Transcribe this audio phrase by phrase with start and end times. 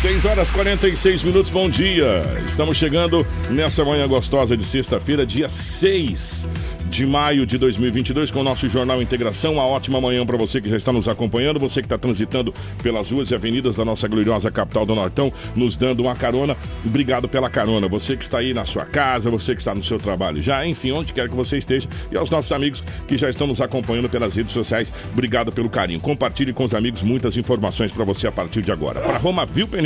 [0.00, 2.22] 6 horas 46 minutos, bom dia.
[2.44, 6.46] Estamos chegando nessa manhã gostosa de sexta-feira, dia 6
[6.88, 9.54] de maio de 2022 com o nosso Jornal Integração.
[9.54, 13.10] Uma ótima manhã para você que já está nos acompanhando, você que está transitando pelas
[13.10, 16.56] ruas e avenidas da nossa gloriosa capital do Nortão, nos dando uma carona.
[16.84, 17.88] Obrigado pela carona.
[17.88, 20.92] Você que está aí na sua casa, você que está no seu trabalho já, enfim,
[20.92, 21.88] onde quer que você esteja.
[22.12, 26.00] E aos nossos amigos que já estão nos acompanhando pelas redes sociais, obrigado pelo carinho.
[26.00, 29.00] Compartilhe com os amigos muitas informações para você a partir de agora.
[29.00, 29.85] Para Roma Viu Pneus.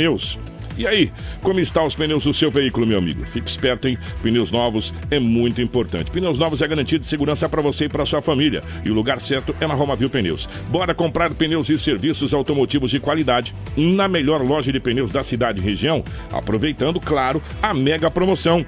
[0.77, 3.25] E aí, como estão os pneus do seu veículo, meu amigo?
[3.25, 3.97] Fique esperto, hein?
[4.21, 6.09] Pneus novos é muito importante.
[6.09, 8.63] Pneus novos é garantia de segurança para você e para sua família.
[8.85, 10.47] E o lugar certo é na Roma Viu Pneus.
[10.69, 15.61] Bora comprar pneus e serviços automotivos de qualidade na melhor loja de pneus da cidade
[15.61, 18.65] e região, aproveitando, claro, a mega promoção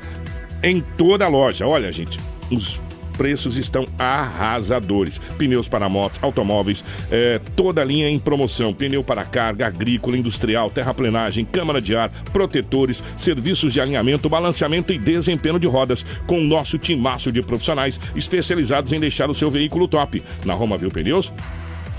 [0.61, 1.65] em toda a loja.
[1.65, 2.19] Olha, gente,
[2.51, 2.81] os
[3.17, 5.19] preços estão arrasadores.
[5.37, 8.73] Pneus para motos, automóveis, é, toda a linha em promoção.
[8.73, 14.97] Pneu para carga, agrícola, industrial, terraplenagem, câmara de ar, protetores, serviços de alinhamento, balanceamento e
[14.97, 16.05] desempenho de rodas.
[16.27, 20.23] Com o nosso timaço de profissionais especializados em deixar o seu veículo top.
[20.45, 21.31] Na Roma Viu Pneus,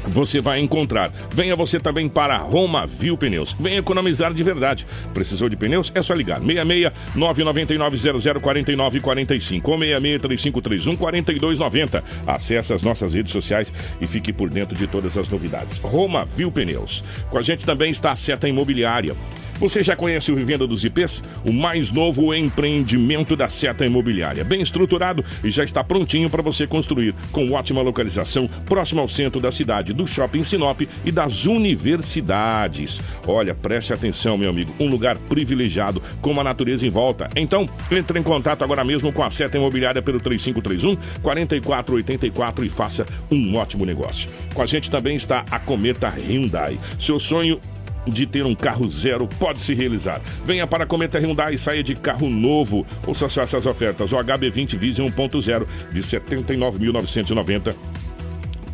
[0.06, 1.10] você vai encontrar.
[1.30, 3.56] Venha você também para Roma Viu Pneus.
[3.58, 4.86] Venha economizar de verdade.
[5.12, 5.92] Precisou de pneus?
[5.94, 6.40] É só ligar.
[6.40, 12.04] 66 999 00 49 45 ou 66 3531 4290.
[12.26, 15.78] Acesse as nossas redes sociais e fique por dentro de todas as novidades.
[15.78, 17.02] Roma Viu Pneus.
[17.30, 19.16] Com a gente também está a Seta Imobiliária.
[19.64, 21.22] Você já conhece o Vivenda dos IPs?
[21.42, 24.44] O mais novo empreendimento da Seta Imobiliária.
[24.44, 29.40] Bem estruturado e já está prontinho para você construir, com ótima localização, próximo ao centro
[29.40, 33.00] da cidade, do shopping Sinop e das universidades.
[33.26, 37.30] Olha, preste atenção, meu amigo, um lugar privilegiado, com uma natureza em volta.
[37.34, 43.06] Então, entre em contato agora mesmo com a Seta Imobiliária pelo 3531 4484 e faça
[43.32, 44.28] um ótimo negócio.
[44.52, 46.78] Com a gente também está a Cometa Hyundai.
[46.98, 47.58] Seu sonho
[48.06, 50.20] de ter um carro zero pode se realizar.
[50.44, 52.86] Venha para a Cometa Hyundai e saia de carro novo.
[53.06, 54.12] Ouça só essas ofertas.
[54.12, 57.74] O HB20 Vision 1.0 de 79.990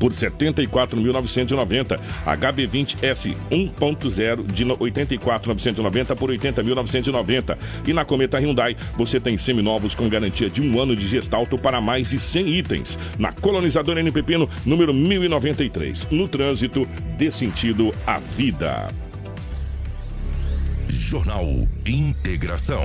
[0.00, 2.00] por 74.990.
[2.26, 7.58] HB20S 1.0 de 84.990 por 80.990.
[7.86, 11.80] E na Cometa Hyundai você tem seminovos com garantia de um ano de gestalto para
[11.80, 12.98] mais de 100 itens.
[13.18, 16.08] Na colonizadora N Pepino, número 1093.
[16.10, 16.88] No trânsito,
[17.18, 18.88] dê sentido à vida.
[20.90, 21.46] Jornal
[21.86, 22.82] Integração.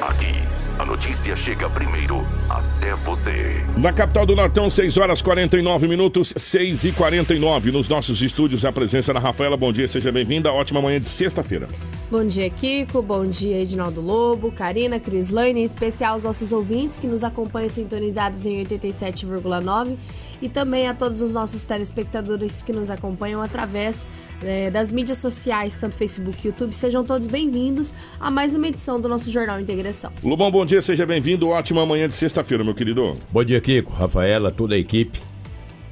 [0.00, 0.32] Aqui,
[0.78, 3.62] a notícia chega primeiro até você.
[3.76, 8.72] Na capital do Nortão, 6 horas 49 minutos, 6 e 49 Nos nossos estúdios, a
[8.72, 9.54] presença da Rafaela.
[9.54, 10.50] Bom dia, seja bem-vinda.
[10.50, 11.68] Ótima manhã de sexta-feira.
[12.10, 13.02] Bom dia, Kiko.
[13.02, 18.46] Bom dia, Edinaldo Lobo, Karina, Crislaine, em especial aos nossos ouvintes que nos acompanham sintonizados
[18.46, 19.96] em 87,9
[20.40, 24.06] e também a todos os nossos telespectadores que nos acompanham através
[24.42, 26.74] é, das mídias sociais, tanto Facebook e YouTube.
[26.74, 30.12] Sejam todos bem-vindos a mais uma edição do nosso Jornal Integração.
[30.22, 31.48] Lobão, bom dia, seja bem-vindo.
[31.48, 33.16] Ótima manhã de sexta-feira, meu querido.
[33.30, 35.20] Bom dia, Kiko, Rafaela, toda a equipe,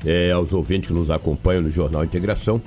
[0.05, 2.61] é, aos ouvintes que nos acompanham no Jornal Integração,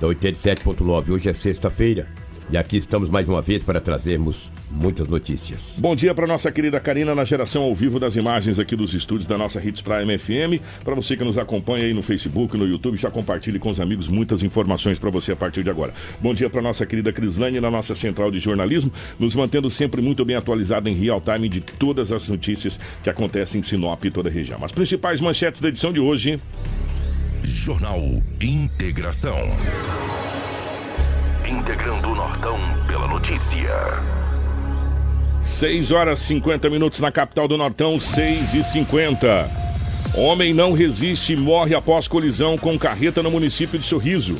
[0.00, 1.10] da 87.9.
[1.10, 2.08] Hoje é sexta-feira,
[2.50, 5.78] E aqui estamos mais uma vez para trazermos muitas notícias.
[5.78, 9.26] Bom dia para nossa querida Karina na geração ao vivo das imagens aqui dos estúdios
[9.26, 10.62] da nossa Hits Prime FM.
[10.84, 14.08] Para você que nos acompanha aí no Facebook, no YouTube, já compartilhe com os amigos
[14.08, 15.92] muitas informações para você a partir de agora.
[16.20, 20.24] Bom dia para nossa querida Crislane na nossa central de jornalismo, nos mantendo sempre muito
[20.24, 24.28] bem atualizado em real time de todas as notícias que acontecem em Sinop e toda
[24.28, 24.64] a região.
[24.64, 26.40] As principais manchetes da edição de hoje.
[27.44, 28.00] Jornal
[28.40, 29.38] Integração.
[31.52, 32.58] Integrando o Nortão
[32.88, 33.68] pela notícia.
[35.42, 39.50] 6 horas 50 minutos na capital do Nortão, 6 e 50.
[40.14, 44.38] Homem não resiste e morre após colisão com carreta no município de Sorriso.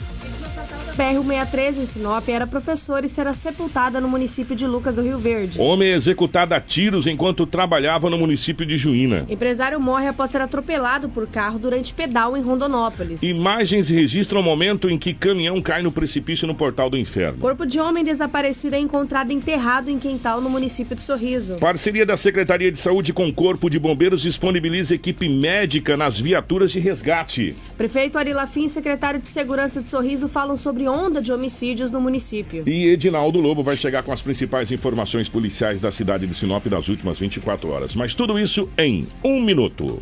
[0.97, 5.61] BR-163 em Sinop era professora e será sepultada no município de Lucas do Rio Verde.
[5.61, 9.27] Homem é executado a tiros enquanto trabalhava no município de Juína.
[9.29, 13.23] Empresário morre após ser atropelado por carro durante pedal em Rondonópolis.
[13.23, 17.39] Imagens registram o momento em que caminhão cai no precipício no portal do inferno.
[17.39, 21.57] Corpo de homem desaparecido é encontrado enterrado em Quental, no município de Sorriso.
[21.57, 26.71] Parceria da Secretaria de Saúde com o Corpo de Bombeiros disponibiliza equipe médica nas viaturas
[26.71, 27.55] de resgate.
[27.77, 32.01] Prefeito Ari Lafim e secretário de Segurança de Sorriso falam sobre onda de homicídios no
[32.01, 32.63] município.
[32.67, 36.89] E Edinaldo Lobo vai chegar com as principais informações policiais da cidade de Sinop das
[36.89, 37.95] últimas 24 horas.
[37.95, 40.01] Mas tudo isso em um minuto.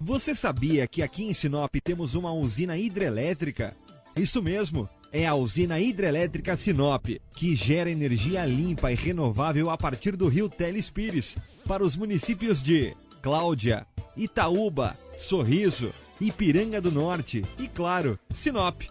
[0.00, 3.74] Você sabia que aqui em Sinop temos uma usina hidrelétrica?
[4.16, 10.16] Isso mesmo, é a usina hidrelétrica Sinop, que gera energia limpa e renovável a partir
[10.16, 11.36] do rio Telespires,
[11.66, 13.86] para os municípios de Cláudia,
[14.16, 18.82] Itaúba, Sorriso, Ipiranga do Norte e, claro, Sinop.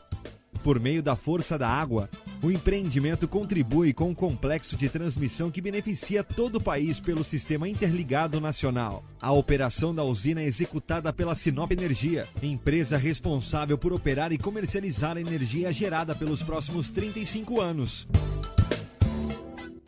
[0.63, 2.10] Por meio da força da água,
[2.42, 7.69] o empreendimento contribui com um complexo de transmissão que beneficia todo o país pelo Sistema
[7.69, 9.04] Interligado Nacional.
[9.22, 15.18] A operação da usina é executada pela Sinop Energia, empresa responsável por operar e comercializar
[15.18, 18.07] a energia gerada pelos próximos 35 anos.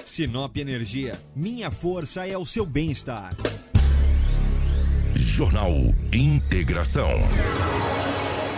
[0.06, 3.36] Sinop Energia, minha força é o seu bem-estar.
[5.38, 5.72] Jornal
[6.12, 7.12] Integração.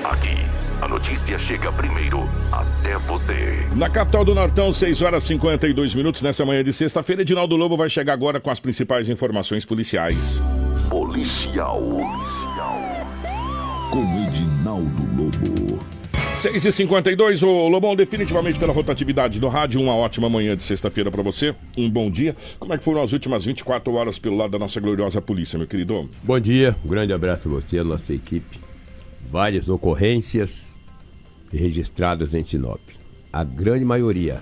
[0.02, 0.38] Aqui,
[0.82, 2.22] a notícia chega primeiro
[2.54, 3.68] até você.
[3.76, 7.24] Na capital do Nortão, 6 horas e 52 minutos nessa manhã de sexta-feira.
[7.24, 10.42] Edinaldo Lobo vai chegar agora com as principais informações policiais.
[10.90, 11.82] Policial.
[13.92, 15.99] Com Edinaldo Lobo.
[16.40, 21.12] 6 e 52 o Lobão, definitivamente pela rotatividade do rádio, uma ótima manhã de sexta-feira
[21.12, 22.34] para você, um bom dia.
[22.58, 25.68] Como é que foram as últimas 24 horas pelo lado da nossa gloriosa polícia, meu
[25.68, 26.10] querido?
[26.24, 28.58] Bom dia, um grande abraço a você, a nossa equipe.
[29.30, 30.74] Várias ocorrências
[31.52, 32.80] registradas em Sinop.
[33.34, 34.40] A grande maioria,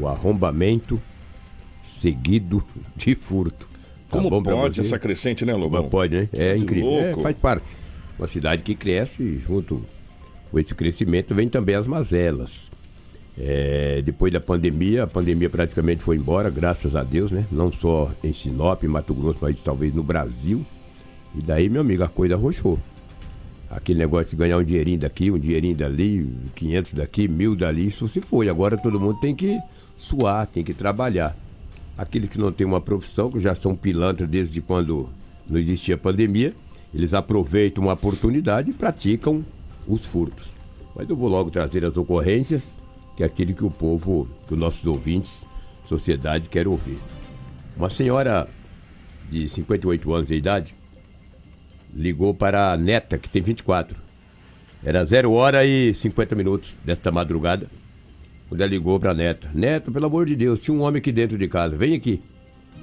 [0.00, 1.00] o arrombamento
[1.84, 2.60] seguido
[2.96, 3.68] de furto.
[4.10, 5.82] Tá Como pode essa crescente, né, Lobão?
[5.82, 6.28] Mas pode, né?
[6.32, 6.90] É Que incrível.
[6.90, 7.68] É, faz parte.
[8.18, 9.86] Uma cidade que cresce junto
[10.50, 12.70] com esse crescimento vem também as mazelas.
[13.40, 17.46] É, depois da pandemia, a pandemia praticamente foi embora, graças a Deus, né?
[17.52, 20.66] Não só em Sinop, Mato Grosso, mas talvez no Brasil.
[21.34, 22.78] E daí, meu amigo, a coisa arrochou.
[23.70, 28.08] Aquele negócio de ganhar um dinheirinho daqui, um dinheirinho dali, 500 daqui, mil dali, isso
[28.08, 28.48] se foi.
[28.48, 29.58] Agora todo mundo tem que
[29.96, 31.36] suar, tem que trabalhar.
[31.96, 35.08] Aqueles que não têm uma profissão, que já são pilantras desde quando
[35.48, 36.54] não existia pandemia,
[36.92, 39.44] eles aproveitam uma oportunidade e praticam
[39.88, 40.46] os furtos.
[40.94, 42.76] Mas eu vou logo trazer as ocorrências,
[43.16, 45.44] que é aquele que o povo, que os nossos ouvintes,
[45.84, 46.98] sociedade, quer ouvir.
[47.76, 48.48] Uma senhora
[49.30, 50.74] de 58 anos de idade
[51.94, 53.96] ligou para a neta, que tem 24.
[54.84, 57.68] Era 0 hora e 50 minutos desta madrugada,
[58.48, 59.50] quando ela ligou para a neta.
[59.54, 62.22] Neta, pelo amor de Deus, tinha um homem aqui dentro de casa, vem aqui.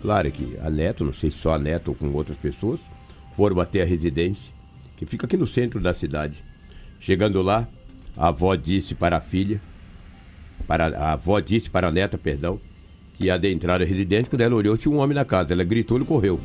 [0.02, 2.80] Claro que a neta, não sei se só a neta ou com outras pessoas,
[3.36, 4.54] foram até a residência,
[4.98, 6.44] que fica aqui no centro da cidade.
[7.06, 7.68] Chegando lá,
[8.18, 9.62] a avó disse para a filha,
[10.66, 12.60] para a avó disse para a neta, perdão,
[13.14, 15.54] que adentrar a residência, quando ela olhou, tinha um homem na casa.
[15.54, 16.42] Ela gritou e correu.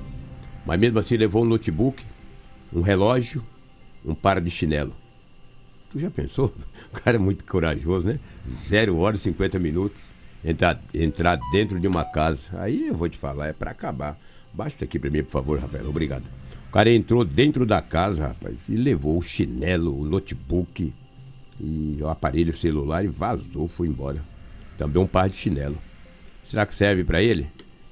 [0.67, 2.05] Mas mesmo assim levou um notebook,
[2.75, 3.43] um relógio,
[4.05, 4.95] um par de chinelo.
[5.90, 6.52] Tu já pensou?
[6.93, 8.21] O cara é muito corajoso, né?
[8.47, 10.14] Zero hora e 50 minutos.
[10.45, 12.50] Entrar, entrar dentro de uma casa.
[12.61, 14.19] Aí eu vou te falar, é pra acabar.
[14.67, 15.88] Isso aqui pra mim, por favor, Rafael.
[15.88, 16.25] Obrigado.
[16.70, 20.94] O cara entrou dentro da casa, rapaz, e levou o chinelo, o notebook
[21.60, 24.22] e o aparelho celular e vazou, foi embora.
[24.78, 25.76] Também um par de chinelo.
[26.44, 27.48] Será que serve pra ele?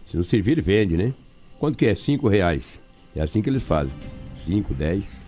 [0.06, 1.12] Se não servir, vende, né?
[1.58, 1.94] Quanto que é?
[1.96, 2.80] Cinco reais.
[3.16, 3.92] É assim que eles fazem.
[4.36, 5.26] Cinco, dez.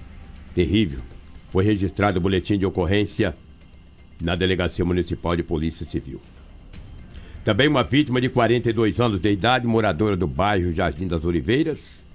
[0.54, 1.00] Terrível.
[1.48, 3.36] Foi registrado o boletim de ocorrência
[4.22, 6.20] na Delegacia Municipal de Polícia Civil.
[7.44, 12.06] Também uma vítima de 42 anos de idade, moradora do bairro Jardim das Oliveiras,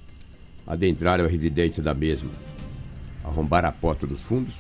[0.66, 2.30] adentraram a residência da mesma.
[3.24, 4.56] Arrombaram a porta dos fundos,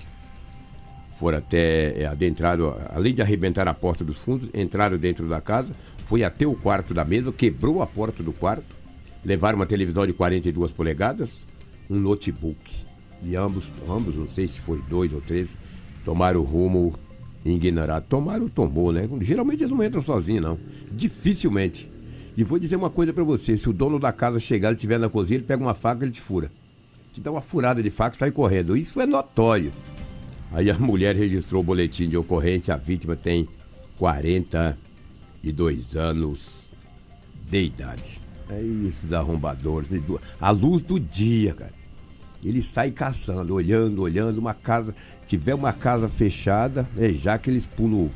[1.15, 5.73] foram até é, adentraram, além de arrebentar a porta dos fundos, entraram dentro da casa,
[6.05, 8.75] foi até o quarto da mesma, quebrou a porta do quarto,
[9.23, 11.33] levaram uma televisão de 42 polegadas,
[11.89, 12.59] um notebook.
[13.23, 15.57] E ambos, ambos, não sei se foi dois ou três,
[16.03, 16.93] tomaram o rumo
[17.45, 18.05] ignorado.
[18.07, 19.07] Tomaram o tombou, né?
[19.21, 20.59] Geralmente eles não entram sozinhos, não.
[20.91, 21.89] Dificilmente.
[22.37, 24.99] E vou dizer uma coisa para você: se o dono da casa chegar, ele estiver
[24.99, 26.51] na cozinha, ele pega uma faca e ele te fura.
[27.13, 28.75] Te dá uma furada de faca e sai correndo.
[28.75, 29.71] Isso é notório.
[30.51, 32.73] Aí a mulher registrou o boletim de ocorrência.
[32.73, 33.47] A vítima tem
[33.97, 36.69] 42 anos
[37.49, 38.21] de idade.
[38.49, 39.89] Aí esses arrombadores,
[40.39, 41.73] a luz do dia, cara.
[42.43, 44.93] Ele sai caçando, olhando, olhando uma casa.
[45.25, 48.11] Tiver uma casa fechada, é já que eles pulam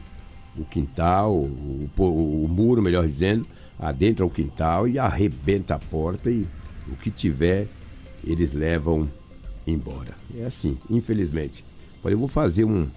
[0.56, 3.48] o quintal, o, o, o muro, melhor dizendo,
[3.80, 6.46] adentra o quintal e arrebenta a porta e
[6.88, 7.68] o que tiver
[8.24, 9.10] eles levam
[9.66, 10.16] embora.
[10.38, 11.64] É assim, infelizmente.
[12.02, 12.88] Falei, vou fazer um,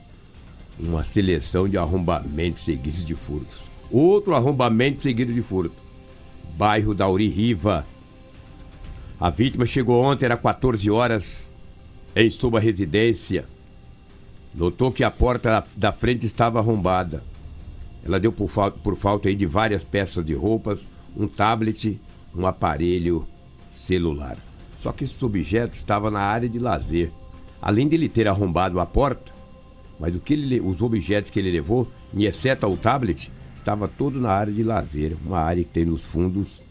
[0.79, 3.61] uma seleção de arrombamentos seguidos de furtos.
[3.91, 5.83] Outro arrombamento seguido de furto.
[6.57, 7.87] Bairro da Riva.
[9.21, 11.53] A vítima chegou ontem, era 14 horas,
[12.15, 13.47] em sua residência.
[14.55, 17.23] Notou que a porta da frente estava arrombada.
[18.05, 22.01] Ela deu por, falta, por falta aí de várias peças de roupas, um tablet,
[22.35, 23.27] um aparelho
[23.71, 24.37] celular.
[24.77, 27.13] Só que esses objetos estavam na área de lazer.
[27.61, 29.33] Além de ele ter arrombado a porta,
[30.01, 34.31] mas o que ele, os objetos que ele levou, exceto o tablet, estava todo na
[34.31, 36.65] área de lazer, uma área que tem nos fundos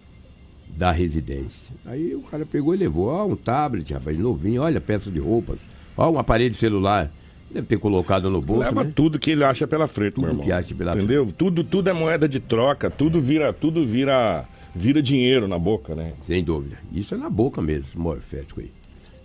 [0.67, 1.75] da residência.
[1.85, 5.59] Aí o cara pegou e levou, ó, um tablet, rapaz, novinho, olha, peça de roupas,
[5.95, 7.11] ó, um aparelho celular.
[7.53, 8.63] Deve ter colocado no bolso.
[8.63, 8.91] Leva né?
[8.95, 10.45] tudo que ele acha pela frente, tudo meu irmão.
[10.45, 11.23] que acha pela Entendeu?
[11.23, 11.35] Frente.
[11.35, 16.13] Tudo, tudo é moeda de troca, tudo vira, tudo vira, vira dinheiro na boca, né?
[16.19, 16.77] Sem dúvida.
[16.93, 18.71] Isso é na boca mesmo, morfético aí.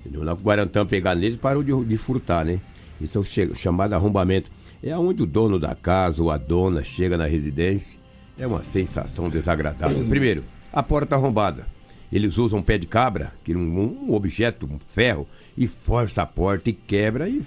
[0.00, 0.24] Entendeu?
[0.24, 2.60] Na Guarantã pegar neles parou de, de furtar, né?
[3.00, 4.50] Isso é o chamado arrombamento.
[4.82, 7.98] É onde o dono da casa ou a dona chega na residência.
[8.38, 10.06] É uma sensação desagradável.
[10.08, 10.42] Primeiro,
[10.72, 11.66] a porta arrombada.
[12.12, 16.22] Eles usam um pé de cabra, que é um, um objeto, um ferro, e força
[16.22, 17.42] a porta e quebra e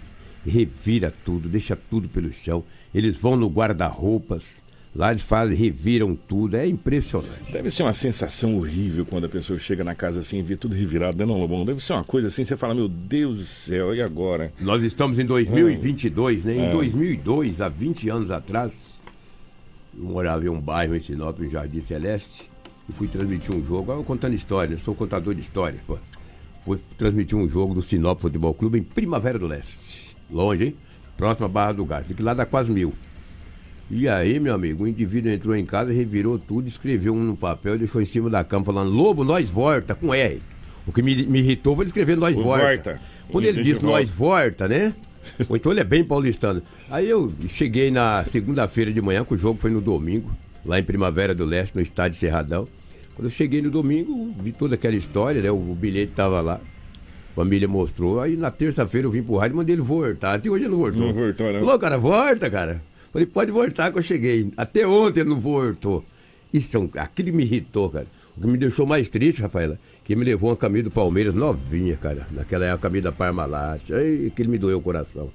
[0.50, 2.64] revira tudo, deixa tudo pelo chão.
[2.94, 4.64] Eles vão no guarda-roupas,
[4.96, 7.52] lá eles fazem, reviram tudo, é impressionante.
[7.52, 10.76] Deve ser uma sensação horrível quando a pessoa chega na casa assim e vê tudo
[10.76, 11.66] revirado, né, não, Lobão?
[11.66, 14.52] Deve ser uma coisa assim, você fala, meu Deus do céu, e agora?
[14.60, 16.56] Nós estamos em 2022, né?
[16.56, 16.72] Em é.
[16.72, 19.00] 2002, há 20 anos atrás,
[19.96, 22.50] eu morava em um bairro em Sinop, em Jardim Celeste,
[22.90, 25.98] e fui transmitir um jogo, eu contando história, eu sou contador de história, pô.
[26.66, 30.76] Fui transmitir um jogo do Sinop Futebol Clube em Primavera do Leste Longe, hein?
[31.18, 32.08] Próxima Barra do Gás.
[32.08, 32.94] que lá dá quase mil.
[33.92, 37.76] E aí, meu amigo, o indivíduo entrou em casa, revirou tudo, escreveu um no papel
[37.76, 40.42] e deixou em cima da cama falando Lobo, nós volta, com R.
[40.86, 42.66] O que me, me irritou foi ele escrever nós volta.
[42.66, 43.02] volta.
[43.30, 44.94] Quando ele diz nós volta, né?
[45.48, 46.62] Ou então ele é bem paulistano.
[46.90, 50.32] Aí eu cheguei na segunda-feira de manhã, que o jogo foi no domingo,
[50.64, 52.68] lá em Primavera do Leste, no estádio Serradão.
[53.16, 55.52] Quando eu cheguei no domingo, vi toda aquela história, né?
[55.52, 56.62] O bilhete estava lá
[57.40, 58.20] família mostrou.
[58.20, 60.34] Aí na terça-feira eu vim pro rádio e mandei ele voltar.
[60.34, 61.08] Até hoje ele não voltou.
[61.08, 61.60] Não voltou, não.
[61.62, 62.82] Falou, cara, volta, cara.
[63.14, 64.52] Falei, pode voltar que eu cheguei.
[64.58, 66.04] Até ontem ele não voltou.
[66.54, 66.90] Isso é um...
[66.96, 68.08] aquilo me irritou, cara.
[68.36, 71.96] O que me deixou mais triste, Rafaela, que me levou uma camisa do Palmeiras novinha,
[71.96, 72.28] cara.
[72.32, 73.92] Naquela época, a camisa da Parmalat.
[73.92, 75.30] Aí aquilo me doeu o coração.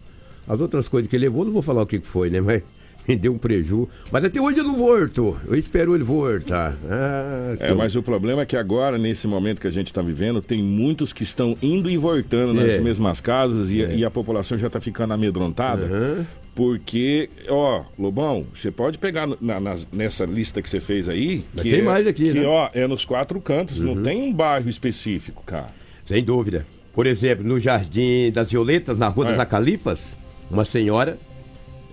[0.47, 2.41] As outras coisas que ele levou, não vou falar o que foi, né?
[2.41, 2.63] Mas
[3.09, 3.89] me deu um preju.
[4.11, 5.37] Mas até hoje ele não voltou.
[5.47, 6.77] Eu espero ele voltar.
[6.89, 10.41] Ah, é, mas o problema é que agora, nesse momento que a gente está vivendo,
[10.41, 12.67] tem muitos que estão indo e voltando é.
[12.67, 13.97] nas mesmas casas e, é.
[13.97, 15.87] e, a população já está ficando amedrontada.
[15.87, 16.27] Uhum.
[16.55, 21.45] Porque, ó, Lobão, você pode pegar na, na, nessa lista que você fez aí.
[21.53, 22.47] Mas que tem é, mais aqui, que, né?
[22.47, 23.97] ó, é nos quatro cantos, uhum.
[23.97, 25.73] não tem um bairro específico, cara.
[26.05, 26.65] Sem dúvida.
[26.93, 29.31] Por exemplo, no Jardim das Violetas, na Rua é.
[29.31, 30.17] das Acalifas,
[30.49, 31.19] uma senhora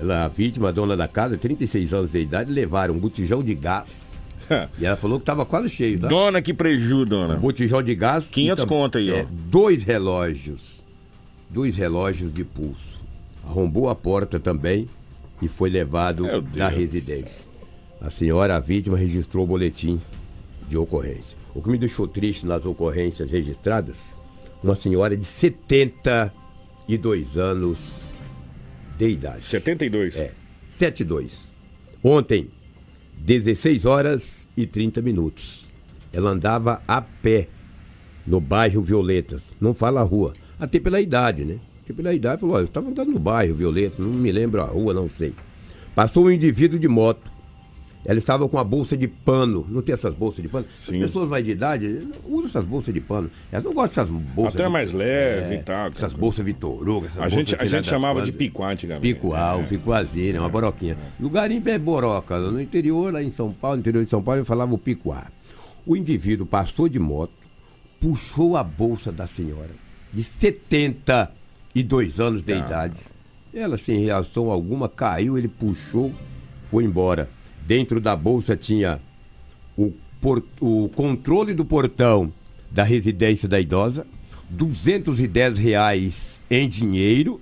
[0.02, 3.54] ela, a vítima, a dona da casa, 36 anos de idade, levaram um botijão de
[3.54, 4.20] gás.
[4.80, 6.08] e ela falou que estava quase cheio, tá?
[6.08, 7.36] Dona, que prejuízo, dona.
[7.36, 8.28] Um botijão de gás.
[8.30, 9.26] 500 conto aí, é, ó.
[9.30, 10.84] Dois relógios.
[11.48, 13.00] Dois relógios de pulso.
[13.44, 14.90] Arrombou a porta também
[15.40, 17.48] e foi levado da residência.
[18.00, 20.02] A senhora, a vítima, registrou o boletim
[20.68, 21.38] de ocorrência.
[21.54, 24.16] O que me deixou triste nas ocorrências registradas,
[24.64, 28.11] uma senhora de 72 anos
[29.08, 29.44] de idade.
[29.44, 30.16] 72?
[30.18, 30.32] É.
[30.70, 31.52] 72.
[32.04, 32.50] Ontem,
[33.18, 35.68] 16 horas e 30 minutos.
[36.14, 37.48] Ela andava a pé
[38.28, 39.56] no bairro Violetas.
[39.60, 40.34] Não fala a rua.
[40.60, 41.58] Até pela idade, né?
[41.84, 44.94] Até pela idade, falou: eu estava andando no bairro Violetas, não me lembro a rua,
[44.94, 45.34] não sei.
[45.96, 47.31] Passou um indivíduo de moto.
[48.04, 49.66] Ela estava com a bolsa de pano.
[49.70, 50.66] Não tem essas bolsas de pano?
[50.78, 50.96] Sim.
[50.96, 53.30] As pessoas mais de idade usam essas bolsas de pano.
[53.52, 54.56] Elas não gostam dessas bolsas.
[54.56, 55.90] Até de- mais leve e tal.
[55.90, 59.14] Essas bolsas Vitoruga, essas A bolsas gente, a gente chamava de picuá antigamente.
[59.14, 59.64] Picual, É.
[59.64, 60.98] picuazinha, uma boroquinha.
[61.20, 62.40] No garimpo é boroca.
[62.40, 65.28] No interior, lá em São Paulo, no interior de São Paulo, eu falava o picuá.
[65.86, 67.34] O indivíduo passou de moto,
[68.00, 69.70] puxou a bolsa da senhora,
[70.12, 73.00] de 72 anos de idade.
[73.54, 76.12] Ela, sem reação alguma, caiu, ele puxou,
[76.70, 77.30] foi embora.
[77.66, 79.00] Dentro da bolsa tinha
[79.78, 82.32] o, por- o controle do portão
[82.70, 84.06] da residência da idosa,
[84.50, 87.40] 210 reais em dinheiro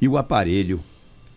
[0.00, 0.80] e o aparelho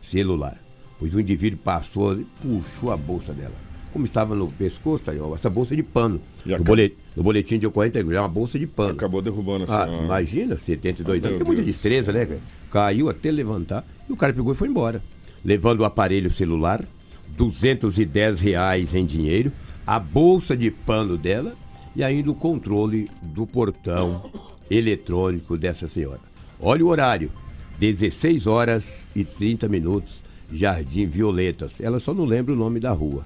[0.01, 0.57] celular.
[0.99, 3.53] Pois o indivíduo passou e puxou a bolsa dela.
[3.91, 6.19] Como estava no pescoço, aí, ó, essa bolsa de pano.
[6.45, 8.91] No, acabou- boletim, no boletim de ocorrência é uma bolsa de pano.
[8.91, 12.39] Acabou derrubando a Ah, imagina, 72 Ah, anos, tem muita destreza, né, cara?
[12.71, 15.01] Caiu até levantar e o cara pegou e foi embora.
[15.43, 16.83] Levando o aparelho celular,
[17.29, 19.51] 210 reais em dinheiro,
[19.85, 21.55] a bolsa de pano dela
[21.95, 24.29] e ainda o controle do portão
[24.69, 26.19] eletrônico dessa senhora.
[26.59, 27.31] Olha o horário,
[27.79, 31.81] 16 horas e 30 minutos, Jardim Violetas.
[31.81, 33.25] Ela só não lembra o nome da rua.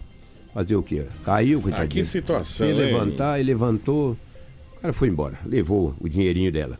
[0.54, 1.06] Fazer o quê?
[1.24, 1.90] Caiu, coitadinho.
[1.90, 2.74] que situação, hein?
[2.74, 4.18] levantar, e levantou.
[4.78, 6.80] O cara foi embora, levou o dinheirinho dela.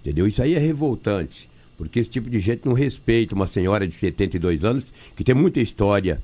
[0.00, 0.26] Entendeu?
[0.26, 4.64] Isso aí é revoltante, porque esse tipo de gente não respeita uma senhora de 72
[4.64, 6.20] anos que tem muita história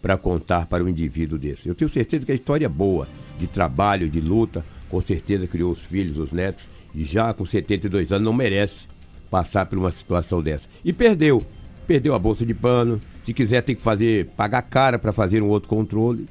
[0.00, 1.68] para contar para um indivíduo desse.
[1.68, 5.72] Eu tenho certeza que a história é boa, de trabalho, de luta, com certeza criou
[5.72, 8.86] os filhos, os netos, e já com 72 anos não merece
[9.30, 10.68] passar por uma situação dessa.
[10.84, 11.44] E perdeu.
[11.86, 13.00] Perdeu a bolsa de pano.
[13.22, 16.26] Se quiser, tem que fazer, pagar cara para fazer um outro controle.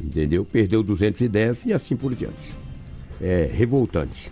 [0.00, 0.44] Entendeu?
[0.44, 2.54] Perdeu 210 e assim por diante.
[3.20, 4.30] É revoltante.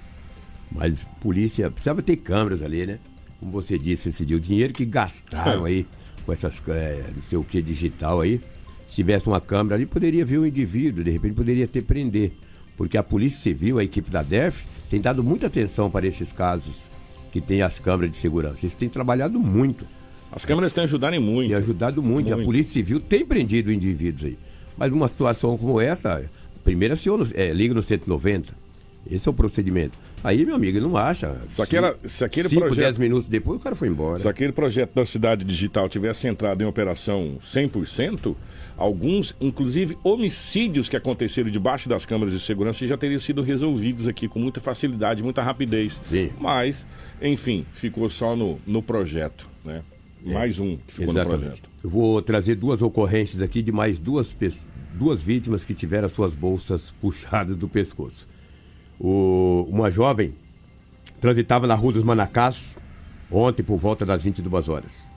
[0.70, 2.98] Mas polícia precisava ter câmeras ali, né?
[3.40, 5.86] Como você disse esse dia, o dinheiro que gastaram aí
[6.24, 8.40] com essas, é, não sei o que, digital aí.
[8.86, 12.32] Se tivesse uma câmera ali, poderia ver o indivíduo, de repente poderia ter prender.
[12.76, 16.90] Porque a Polícia Civil, a equipe da DEF, tem dado muita atenção para esses casos
[17.32, 18.64] que tem as câmeras de segurança.
[18.64, 19.86] Eles têm trabalhado muito
[20.30, 21.50] As câmeras têm ajudado muito.
[21.50, 22.28] e ajudado muito.
[22.28, 22.46] E A Muito.
[22.46, 24.38] Polícia Civil tem prendido indivíduos aí.
[24.76, 26.28] Mas numa situação como essa,
[26.62, 28.54] primeiro aciona, é, liga no 190.
[29.10, 29.96] Esse é o procedimento.
[30.24, 31.36] Aí, meu amigo, ele não acha.
[31.48, 34.18] Se aquela- se aquele 5, projeto- 10 minutos depois, o cara foi embora.
[34.18, 38.36] Se aquele projeto da cidade digital tivesse entrado em operação 100%,
[38.76, 44.28] alguns, inclusive homicídios que aconteceram debaixo das câmeras de segurança já teriam sido resolvidos aqui
[44.28, 46.00] com muita facilidade, muita rapidez.
[46.04, 46.30] Sim.
[46.40, 46.86] Mas,
[47.22, 49.82] enfim, ficou só no, no projeto, né?
[50.24, 51.44] Mais um que ficou no Exatamente.
[51.44, 51.70] projeto.
[51.84, 54.36] Eu vou trazer duas ocorrências aqui de mais duas,
[54.92, 58.26] duas vítimas que tiveram as suas bolsas puxadas do pescoço.
[58.98, 60.34] O- uma jovem
[61.20, 62.78] transitava na Rua dos Manacás
[63.30, 65.10] ontem por volta das 22 horas.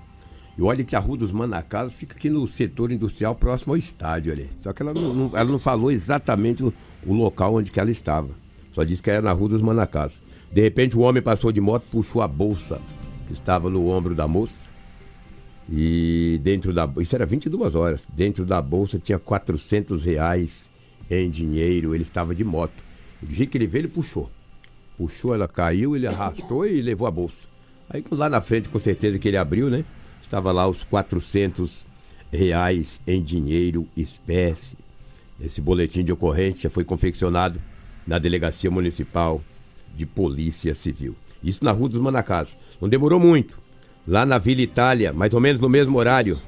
[0.58, 4.34] E olha que a Rua dos Manacás fica aqui no setor industrial próximo ao estádio
[4.34, 4.50] ali.
[4.58, 6.74] Só que ela não, não- ela não falou exatamente o,
[7.06, 8.30] o local onde que ela estava.
[8.74, 10.22] Só disse que era na Rua dos Manacás.
[10.52, 12.82] De repente o homem passou de moto, puxou a bolsa
[13.28, 14.68] que estava no ombro da moça
[15.72, 18.08] e dentro da isso era 22 horas.
[18.14, 20.72] Dentro da bolsa tinha 400 reais
[21.10, 21.94] em dinheiro.
[21.94, 22.84] Ele estava de moto.
[23.22, 24.30] Do jeito que ele veio, ele puxou.
[24.98, 27.48] Puxou, ela caiu, ele arrastou e levou a bolsa.
[27.90, 29.84] Aí lá na frente, com certeza que ele abriu, né?
[30.22, 31.86] Estava lá os 400
[32.32, 34.78] reais em dinheiro espécie.
[35.42, 37.60] Esse boletim de ocorrência foi confeccionado
[38.06, 39.42] na Delegacia Municipal
[39.96, 41.16] de Polícia Civil.
[41.44, 42.60] Isso na Rua dos Manacás.
[42.80, 43.60] Não demorou muito.
[44.08, 46.40] Lá na Vila Itália, mais ou menos no mesmo horário,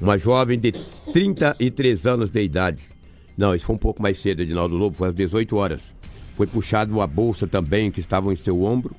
[0.00, 0.72] uma jovem de
[1.12, 2.90] 33 anos de idade.
[3.36, 5.94] Não, isso foi um pouco mais cedo, Edinaldo Lobo, foi às 18 horas.
[6.42, 8.96] Foi puxado uma bolsa também que estava em seu ombro.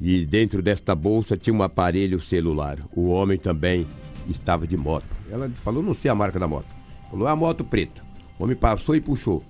[0.00, 2.78] E dentro desta bolsa tinha um aparelho celular.
[2.94, 3.84] O homem também
[4.28, 5.04] estava de moto.
[5.28, 6.68] Ela falou, não sei a marca da moto.
[7.10, 8.04] Falou, é a moto preta.
[8.38, 9.42] O homem passou e puxou.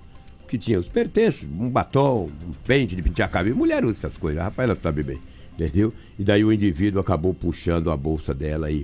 [0.45, 0.79] O que tinha?
[0.79, 3.55] Os pertences, um batom, um pente de pentear cabelo.
[3.55, 5.19] Mulher usa essas coisas, a Rafaela sabe bem.
[5.53, 5.93] Entendeu?
[6.19, 8.83] E daí o indivíduo acabou puxando a bolsa dela e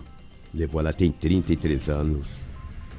[0.53, 0.79] levou.
[0.79, 2.50] Ela tem 33 anos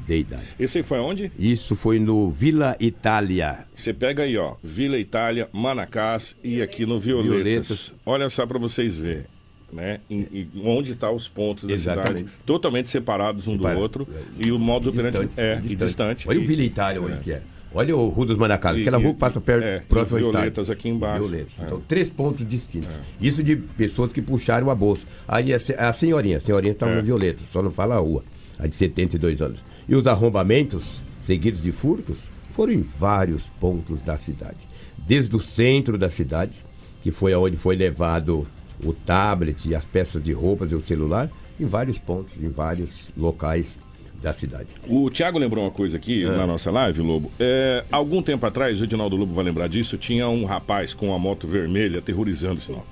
[0.08, 0.44] de idade.
[0.60, 1.32] Esse aí foi onde?
[1.38, 3.66] Isso foi no Vila Itália.
[3.74, 7.36] Você pega aí, ó, Vila Itália, Manacás e aqui no Violetas.
[7.36, 7.96] Violetas.
[8.06, 9.24] Olha só para vocês verem,
[9.72, 10.00] né?
[10.10, 12.18] Em- em- onde estão os pontos da Exatamente.
[12.30, 14.08] cidade, totalmente separados um Separa- do outro
[14.40, 16.28] e o modo operante é e distante.
[16.28, 17.42] Olha o E- Vila Itália onde que é.
[17.74, 20.22] Olha o Rua dos Manacás, E- aquela e- rua que passa perto, é, próximo e.
[20.24, 21.24] Violetas aqui embaixo.
[21.24, 21.62] Violetas.
[21.62, 21.64] É.
[21.64, 23.00] Então, três pontos distintos.
[23.22, 25.08] Isso de pessoas que puxaram a bolsa.
[25.26, 26.96] Aí a, a senhorinha, a senhorinha estava É.
[26.98, 28.26] no Violeta, só não fala a rua,
[28.60, 29.64] a de 72 anos.
[29.88, 32.20] E os arrombamentos, seguidos de furtos,
[32.52, 34.68] foram em vários pontos da cidade.
[34.98, 36.66] Desde o centro da cidade,
[37.02, 38.48] que foi aonde foi levado
[38.84, 43.12] o tablet e as peças de roupas e o celular, em vários pontos, em vários
[43.16, 43.80] locais
[44.22, 44.76] da cidade.
[44.88, 47.32] O Thiago lembrou uma coisa aqui na nossa live, Lobo.
[47.40, 51.18] É, algum tempo atrás, o Edinaldo Lobo vai lembrar disso, tinha um rapaz com uma
[51.18, 52.86] moto vermelha aterrorizando Sinop.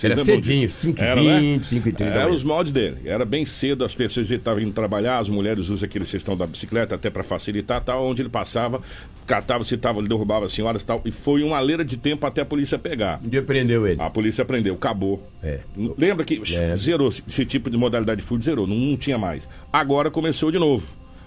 [0.00, 0.88] Vocês Era cedinho, disso?
[0.92, 1.40] 5h20, Era, né?
[1.62, 2.34] 5h30 da Era manhã.
[2.34, 2.96] os moldes dele.
[3.04, 6.94] Era bem cedo, as pessoas estavam indo trabalhar, as mulheres usam aquele cestão da bicicleta
[6.94, 8.80] até para facilitar, tal, onde ele passava,
[9.26, 11.02] catava, se tava, derrubava as senhoras e tal.
[11.04, 13.20] E foi uma leira de tempo até a polícia pegar.
[13.22, 14.00] Dia prendeu ele.
[14.00, 15.22] A polícia prendeu, acabou.
[15.42, 15.60] É.
[15.98, 16.76] Lembra que É.
[16.76, 19.46] zerou esse tipo de modalidade de furto, zerou, não, não tinha mais.
[19.70, 20.86] Agora começou de novo.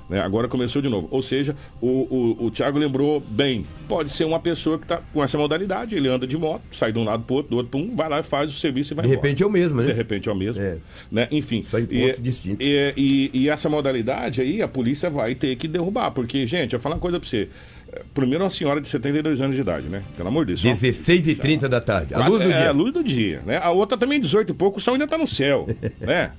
[0.10, 0.20] Né?
[0.22, 1.08] Agora começou de novo.
[1.12, 3.66] Ou seja, o, o, o Thiago lembrou bem.
[3.88, 7.00] Pode ser uma pessoa que está com essa modalidade, ele anda de moto, sai de
[7.00, 8.96] um lado pro outro, do outro pro um, vai lá e faz o serviço e
[8.96, 9.22] vai De embora.
[9.28, 9.88] repente é o mesmo, né?
[9.88, 10.62] De repente é o mesmo.
[10.62, 10.78] É.
[11.12, 11.28] Né?
[11.32, 11.64] Enfim.
[11.64, 12.66] Só em e, pontos distintos.
[12.66, 16.12] E, e- e essa modalidade aí, a polícia vai ter que derrubar.
[16.12, 17.48] Porque, gente, eu vou falar uma coisa pra você.
[17.92, 20.02] É, Primeiro, uma senhora de 72 anos de idade, né?
[20.18, 20.62] Pelo amor de Deus.
[20.62, 22.14] só- 16h30 da tarde.
[22.14, 22.70] A luz do é, dia.
[22.70, 23.58] a luz do dia, né?
[23.58, 25.68] A outra também 18 e pouco, o sol ainda tá no céu,
[26.02, 26.32] né?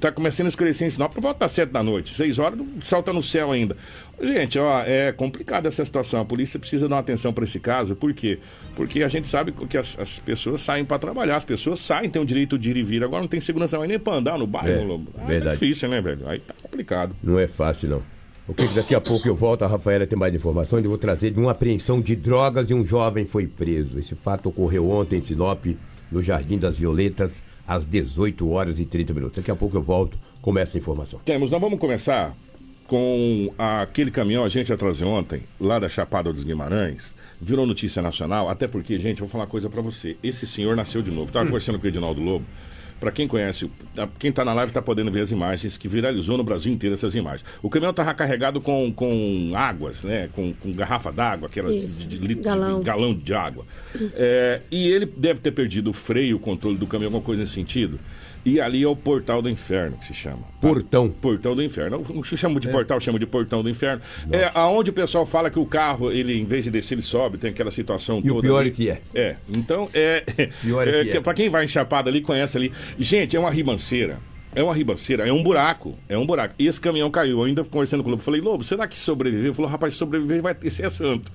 [0.00, 2.12] Tá começando a escurecer em Sinop por volta das 7 da noite.
[2.14, 3.76] 6 horas, o sol tá no céu ainda.
[4.20, 6.20] Gente, ó, é complicada essa situação.
[6.20, 7.94] A polícia precisa dar uma atenção para esse caso.
[7.94, 8.38] Por quê?
[8.74, 12.20] Porque a gente sabe que as, as pessoas saem para trabalhar, as pessoas saem, têm
[12.20, 13.04] o direito de ir e vir.
[13.04, 15.12] Agora não tem segurança mais nem para andar no bairro, É, Lobo.
[15.16, 15.50] Ah, verdade.
[15.50, 16.28] É difícil, né, velho?
[16.28, 17.14] Aí tá complicado.
[17.22, 18.02] Não é fácil, não.
[18.48, 20.82] Ok, daqui a pouco eu volto, a Rafaela tem mais informações.
[20.82, 23.96] Eu vou trazer de uma apreensão de drogas e um jovem foi preso.
[23.96, 25.64] Esse fato ocorreu ontem em Sinop,
[26.10, 29.36] no Jardim das Violetas, às 18 horas e 30 minutos.
[29.36, 31.20] Daqui a pouco eu volto com essa informação.
[31.24, 32.34] Temos, nós vamos começar
[32.88, 38.02] com aquele caminhão, a gente ia trazer ontem, lá da Chapada dos Guimarães, virou notícia
[38.02, 40.16] nacional, até porque, gente, eu vou falar uma coisa pra você.
[40.20, 41.30] Esse senhor nasceu de novo.
[41.30, 42.44] Tava conversando com o Edinaldo Lobo.
[43.00, 45.88] Pra quem conhece, o- a- quem tá na live tá podendo ver as imagens, que
[45.88, 47.44] viralizou no Brasil inteiro essas imagens.
[47.62, 50.28] O caminhão tava carregado com, com águas, né?
[50.34, 52.78] Com, com garrafa d'água, aquelas Isso, de, de litro- galão.
[52.80, 53.64] de galão de água.
[54.14, 57.54] É, e ele deve ter perdido o freio, o controle do caminhão, alguma coisa nesse
[57.54, 57.98] sentido.
[58.44, 60.38] E ali é o portal do inferno que se chama.
[60.60, 61.08] Portão.
[61.10, 62.04] Portão do inferno.
[62.14, 64.00] Não se chama de portal, chama de portão do inferno.
[64.30, 67.36] É aonde o pessoal fala que o carro, ele, em vez de descer, ele sobe,
[67.38, 68.46] tem aquela situação E o toda.
[68.48, 68.68] pior ali.
[68.68, 69.00] é que é.
[69.14, 69.36] É.
[69.48, 70.24] Então, é.
[70.62, 71.20] Pior é que é.
[71.20, 72.72] Pra quem vai em Chapada ali, conhece ali.
[72.98, 74.18] Gente, é uma ribanceira.
[74.52, 75.96] É uma ribanceira, é um buraco.
[76.08, 76.54] É um buraco.
[76.58, 77.38] E esse caminhão caiu.
[77.38, 78.22] Eu ainda conversando com o Lobo.
[78.22, 79.46] Falei, Lobo, será que sobreviveu?
[79.46, 81.30] Ele falou, rapaz, sobreviver vai ter ser santo.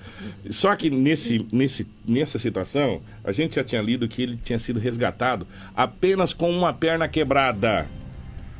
[0.49, 4.80] Só que nesse, nesse, nessa situação, a gente já tinha lido que ele tinha sido
[4.80, 7.88] resgatado apenas com uma perna quebrada.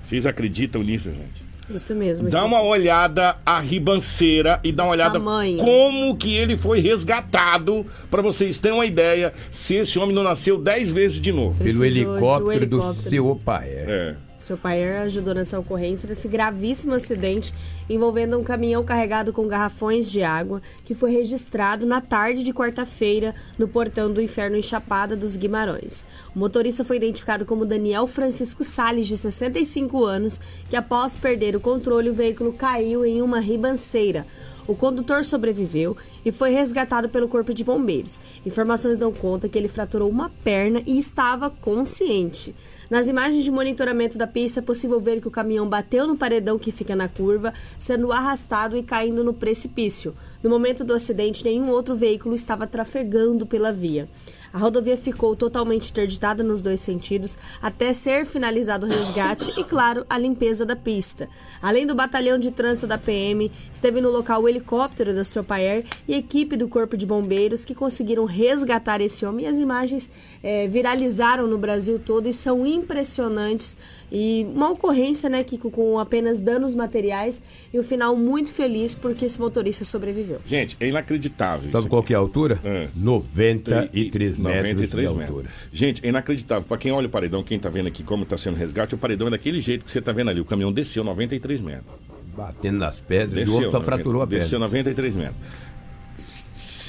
[0.02, 1.44] Vocês acreditam nisso, gente?
[1.70, 2.30] Isso mesmo.
[2.30, 2.48] Dá Gil.
[2.48, 5.58] uma olhada a ribanceira e dá uma olhada Tamanho.
[5.58, 10.60] como que ele foi resgatado, pra vocês terem uma ideia se esse homem não nasceu
[10.60, 11.64] dez vezes de novo.
[11.64, 13.10] Pelo um helicóptero do helicóptero.
[13.10, 13.68] seu pai.
[13.70, 13.86] É.
[13.88, 14.25] É.
[14.38, 17.54] Seu pai ajudou nessa ocorrência desse gravíssimo acidente
[17.90, 23.34] envolvendo um caminhão carregado com garrafões de água que foi registrado na tarde de quarta-feira
[23.58, 26.06] no portão do inferno em Chapada dos Guimarães.
[26.36, 31.62] O motorista foi identificado como Daniel Francisco Salles, de 65 anos, que após perder o
[31.62, 34.28] controle, o veículo caiu em uma ribanceira.
[34.68, 35.96] O condutor sobreviveu
[36.26, 38.20] e foi resgatado pelo Corpo de Bombeiros.
[38.46, 42.56] Informações dão conta que ele fraturou uma perna e estava consciente.
[42.90, 46.60] Nas imagens de monitoramento da pista é possível ver que o caminhão bateu no paredão
[46.60, 50.16] que fica na curva, sendo arrastado e caindo no precipício.
[50.44, 54.08] No momento do acidente, nenhum outro veículo estava trafegando pela via.
[54.56, 60.06] A rodovia ficou totalmente interditada nos dois sentidos até ser finalizado o resgate e, claro,
[60.10, 61.28] a limpeza da pista.
[61.62, 66.16] Além do batalhão de trânsito da PM, esteve no local o helicóptero da Sopaer e
[66.16, 69.46] equipe do Corpo de Bombeiros que conseguiram resgatar esse homem.
[69.46, 70.10] E as imagens
[70.42, 73.78] eh, viralizaram no Brasil todo e são impressionantes.
[74.12, 77.42] E uma ocorrência, né, que com apenas danos materiais
[77.74, 80.40] e o final muito feliz porque esse motorista sobreviveu.
[80.46, 81.70] Gente, é inacreditável.
[81.70, 82.60] Sabe qual que é a altura?
[82.64, 82.88] É.
[82.96, 85.30] 93 metros 93 de metros.
[85.30, 85.50] altura.
[85.72, 86.68] Gente, é inacreditável.
[86.68, 88.98] Pra quem olha o paredão, quem tá vendo aqui como tá sendo o resgate, o
[88.98, 90.40] paredão é daquele jeito que você tá vendo ali.
[90.40, 91.94] O caminhão desceu 93 metros.
[92.36, 94.66] Batendo nas pedras e o Desceu, outro só 90, fraturou a Desceu perna.
[94.66, 95.38] 93 metros.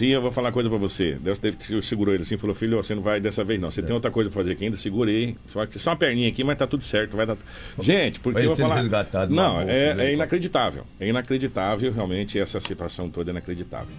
[0.05, 2.55] Eu vou falar uma coisa pra você, Deus teve que segurou ele assim e falou:
[2.55, 3.71] Filho, você não vai dessa vez não.
[3.71, 5.37] Você tem outra coisa pra fazer aqui ainda, segurei.
[5.47, 7.17] Só, só uma perninha aqui, mas tá tudo certo.
[7.17, 7.37] Vai dar...
[7.81, 8.83] Gente, porque Vai eu vou falar.
[9.29, 10.07] Não, é, né?
[10.07, 10.85] é inacreditável.
[11.01, 13.95] É inacreditável, realmente, essa situação toda é inacreditável.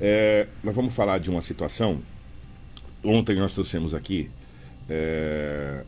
[0.00, 2.00] É, nós vamos falar de uma situação.
[3.02, 4.30] Ontem nós trouxemos aqui
[4.88, 5.84] é,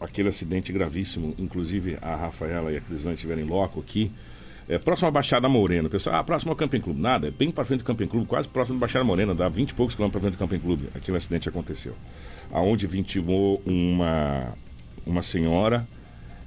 [0.00, 4.10] aquele acidente gravíssimo, inclusive a Rafaela e a Crislane estiveram em loco aqui.
[4.68, 5.88] É, próximo à Baixada Morena.
[5.88, 7.00] Pessoal, ah, próximo ao Camping Clube.
[7.00, 9.70] Nada, é bem para frente do Camping Clube, quase próximo da Baixada Morena, dá 20
[9.70, 10.88] e poucos quilômetros para frente do Camping Clube.
[10.94, 11.94] Aquele acidente aconteceu.
[12.50, 14.54] Aonde vitimou uma,
[15.06, 15.86] uma senhora.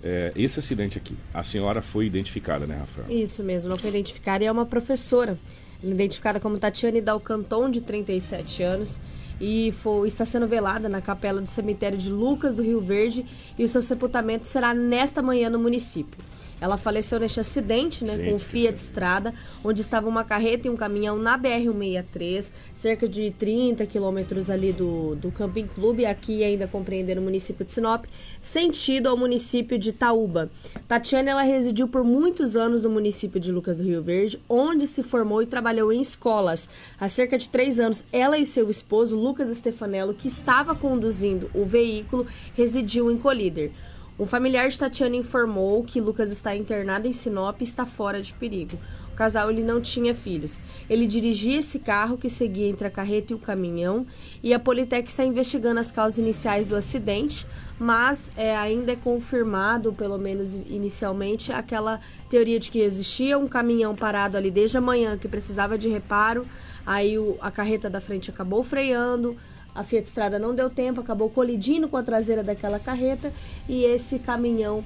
[0.03, 3.09] É, esse acidente aqui, a senhora foi identificada, né, Rafael?
[3.09, 5.37] Isso mesmo, não foi identificada e é uma professora.
[5.83, 8.99] É identificada como Tatiane Dalcanton, de 37 anos,
[9.39, 13.25] e foi, está sendo velada na capela do cemitério de Lucas do Rio Verde
[13.57, 16.17] e o seu sepultamento será nesta manhã no município.
[16.61, 18.79] Ela faleceu neste acidente, né, Gente, com o que Fiat.
[18.79, 24.71] Estrada, onde estava uma carreta e um caminhão na BR-163, cerca de 30 quilômetros ali
[24.71, 28.05] do, do Camping Clube, aqui ainda compreendendo o município de Sinop,
[28.39, 30.49] sentido ao município de Taúba.
[30.87, 35.03] Tatiana, ela residiu por muitos anos no município de Lucas do Rio Verde, onde se
[35.03, 36.69] formou e trabalhou em escolas.
[36.99, 41.65] Há cerca de três anos, ela e seu esposo, Lucas Stefanello, que estava conduzindo o
[41.65, 43.71] veículo, residiu em Colíder.
[44.19, 48.33] Um familiar de Tatiana informou que Lucas está internado em Sinop e está fora de
[48.33, 48.77] perigo.
[49.13, 50.59] O casal ele não tinha filhos.
[50.89, 54.05] Ele dirigia esse carro que seguia entre a carreta e o caminhão
[54.43, 57.47] e a Politec está investigando as causas iniciais do acidente,
[57.79, 63.95] mas é, ainda é confirmado, pelo menos inicialmente, aquela teoria de que existia um caminhão
[63.95, 66.45] parado ali desde a manhã que precisava de reparo,
[66.85, 69.35] aí o- a carreta da frente acabou freando,
[69.79, 73.31] a Fiat Estrada não deu tempo, acabou colidindo com a traseira daquela carreta
[73.67, 74.83] e esse caminhão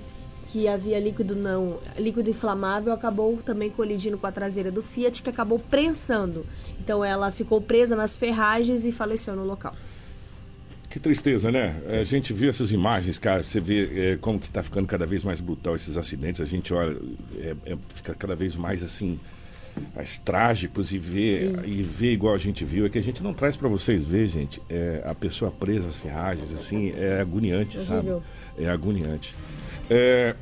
[0.47, 5.29] que havia líquido não líquido inflamável acabou também colidindo com a traseira do Fiat que
[5.31, 6.45] acabou prensando.
[6.79, 9.75] Então ela ficou presa nas ferragens e faleceu no local.
[10.91, 11.75] Que tristeza, né?
[11.99, 15.23] A gente vê essas imagens, cara, você vê é, como que tá ficando cada vez
[15.23, 16.39] mais brutal esses acidentes.
[16.39, 16.95] A gente olha,
[17.39, 19.19] é, é, fica cada vez mais assim,
[19.95, 22.85] mais trágicos e vê, e vê igual a gente viu.
[22.85, 26.01] É que a gente não traz para vocês ver, gente, é, a pessoa presa às
[26.01, 28.09] ferragens, assim, é agoniante, sabe?
[28.57, 29.35] É agoniante.
[29.89, 30.35] É,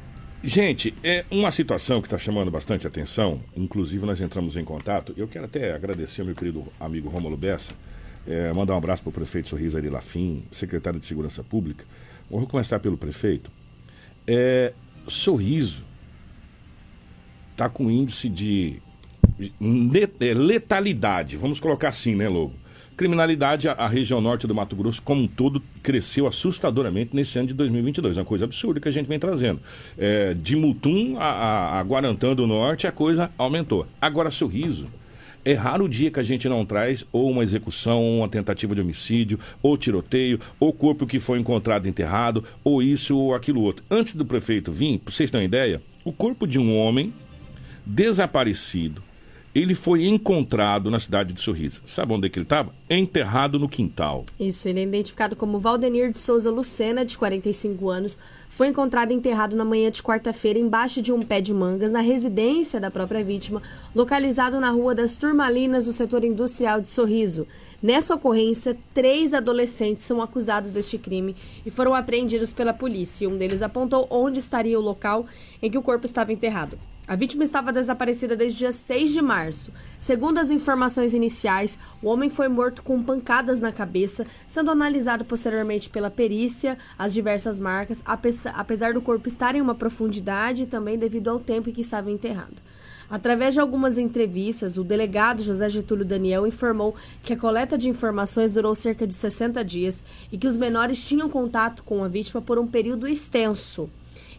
[0.43, 3.41] gente, é uma situação que está chamando bastante atenção.
[3.55, 5.13] Inclusive, nós entramos em contato.
[5.17, 7.73] Eu quero até agradecer ao meu querido amigo Rômulo Bessa.
[8.27, 11.83] É, mandar um abraço para o prefeito Sorriso Ari Lafim, secretário de Segurança Pública.
[12.29, 13.51] Vou começar pelo prefeito.
[14.27, 14.73] É,
[15.07, 15.83] Sorriso
[17.51, 18.81] está com índice de
[19.59, 22.53] letalidade, vamos colocar assim, né, Lobo?
[22.97, 27.53] Criminalidade, a, região norte do Mato Grosso como um todo cresceu assustadoramente nesse ano de
[27.55, 28.17] 2022.
[28.17, 29.59] É uma coisa absurda que a gente vem trazendo.
[29.97, 33.87] É, de Mutum a, a, a Guarantã do Norte, a coisa aumentou.
[33.99, 34.87] Agora, Sorriso,
[35.43, 38.75] é raro o dia que a gente não traz ou uma execução, ou uma tentativa
[38.75, 43.83] de homicídio, ou tiroteio, ou corpo que foi encontrado enterrado, ou isso ou aquilo outro.
[43.89, 47.11] Antes do prefeito vir, para vocês terem uma ideia, o corpo de um homem
[47.85, 49.03] desaparecido,
[49.53, 51.81] ele foi encontrado na cidade de Sorriso.
[51.85, 52.73] Sabe onde é que ele estava?
[52.89, 54.25] Enterrado no quintal.
[54.39, 58.17] Isso, ele é identificado como Valdenir de Souza Lucena, de 45 anos,
[58.49, 62.79] foi encontrado enterrado na manhã de quarta-feira embaixo de um pé de mangas na residência
[62.79, 63.61] da própria vítima,
[63.95, 67.47] localizado na Rua das Turmalinas, no setor industrial de Sorriso.
[67.81, 71.35] Nessa ocorrência, três adolescentes são acusados deste crime
[71.65, 73.27] e foram apreendidos pela polícia.
[73.27, 75.25] Um deles apontou onde estaria o local
[75.61, 76.77] em que o corpo estava enterrado.
[77.11, 79.73] A vítima estava desaparecida desde dia 6 de março.
[79.99, 85.89] Segundo as informações iniciais, o homem foi morto com pancadas na cabeça, sendo analisado posteriormente
[85.89, 90.97] pela perícia as diversas marcas, ape- apesar do corpo estar em uma profundidade e também
[90.97, 92.55] devido ao tempo em que estava enterrado.
[93.09, 98.53] Através de algumas entrevistas, o delegado José Getúlio Daniel informou que a coleta de informações
[98.53, 102.57] durou cerca de 60 dias e que os menores tinham contato com a vítima por
[102.57, 103.89] um período extenso.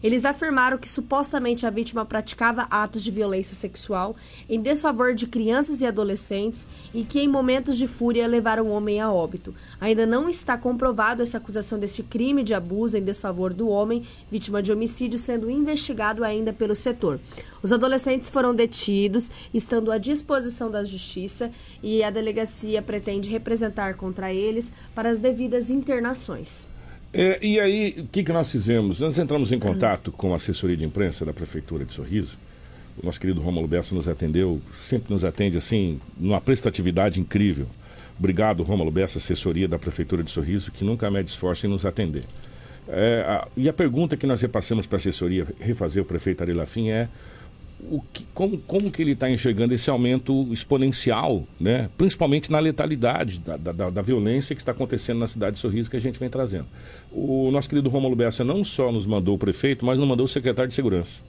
[0.03, 4.17] Eles afirmaram que supostamente a vítima praticava atos de violência sexual
[4.49, 8.99] em desfavor de crianças e adolescentes e que em momentos de fúria levaram o homem
[8.99, 9.55] a óbito.
[9.79, 14.61] Ainda não está comprovado essa acusação deste crime de abuso em desfavor do homem, vítima
[14.61, 17.19] de homicídio, sendo investigado ainda pelo setor.
[17.61, 21.49] Os adolescentes foram detidos, estando à disposição da justiça
[21.81, 26.72] e a delegacia pretende representar contra eles para as devidas internações.
[27.13, 28.99] É, e aí, o que, que nós fizemos?
[28.99, 32.37] Nós entramos em contato com a assessoria de imprensa da Prefeitura de Sorriso.
[33.01, 37.67] O nosso querido Rômulo Bessa nos atendeu, sempre nos atende assim, numa prestatividade incrível.
[38.17, 42.23] Obrigado, Rômulo Bessa, assessoria da Prefeitura de Sorriso, que nunca mede esforço em nos atender.
[42.87, 46.53] É, a- e a pergunta que nós repassamos para a assessoria refazer o prefeito Ari
[46.53, 47.07] Lafim é
[47.91, 51.89] o que- como, como que ele está enxergando esse aumento exponencial, né?
[51.97, 55.97] principalmente na letalidade da, da, da violência que está acontecendo na cidade de Sorriso que
[55.97, 56.65] a gente vem trazendo.
[57.11, 60.29] O nosso querido Rômulo Bessa não só nos mandou o prefeito, mas nos mandou o
[60.29, 61.21] secretário de segurança.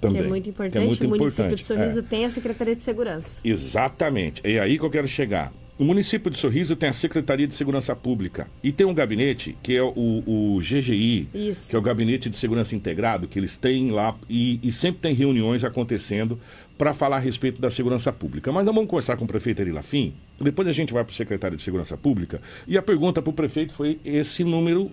[0.00, 0.72] Também, Que é muito importante.
[0.72, 2.02] Que é muito o município importante, de Sorriso é.
[2.02, 3.40] tem a Secretaria de Segurança.
[3.44, 4.40] Exatamente.
[4.44, 5.52] É aí que eu quero chegar.
[5.82, 9.74] O município de Sorriso tem a Secretaria de Segurança Pública e tem um gabinete que
[9.74, 11.70] é o, o GGI, Isso.
[11.70, 15.12] que é o Gabinete de Segurança Integrado, que eles têm lá e, e sempre tem
[15.12, 16.38] reuniões acontecendo
[16.78, 18.52] para falar a respeito da segurança pública.
[18.52, 21.16] Mas nós vamos conversar com o prefeito Ari Lafim, depois a gente vai para o
[21.16, 24.88] secretário de Segurança Pública e a pergunta para o prefeito foi esse número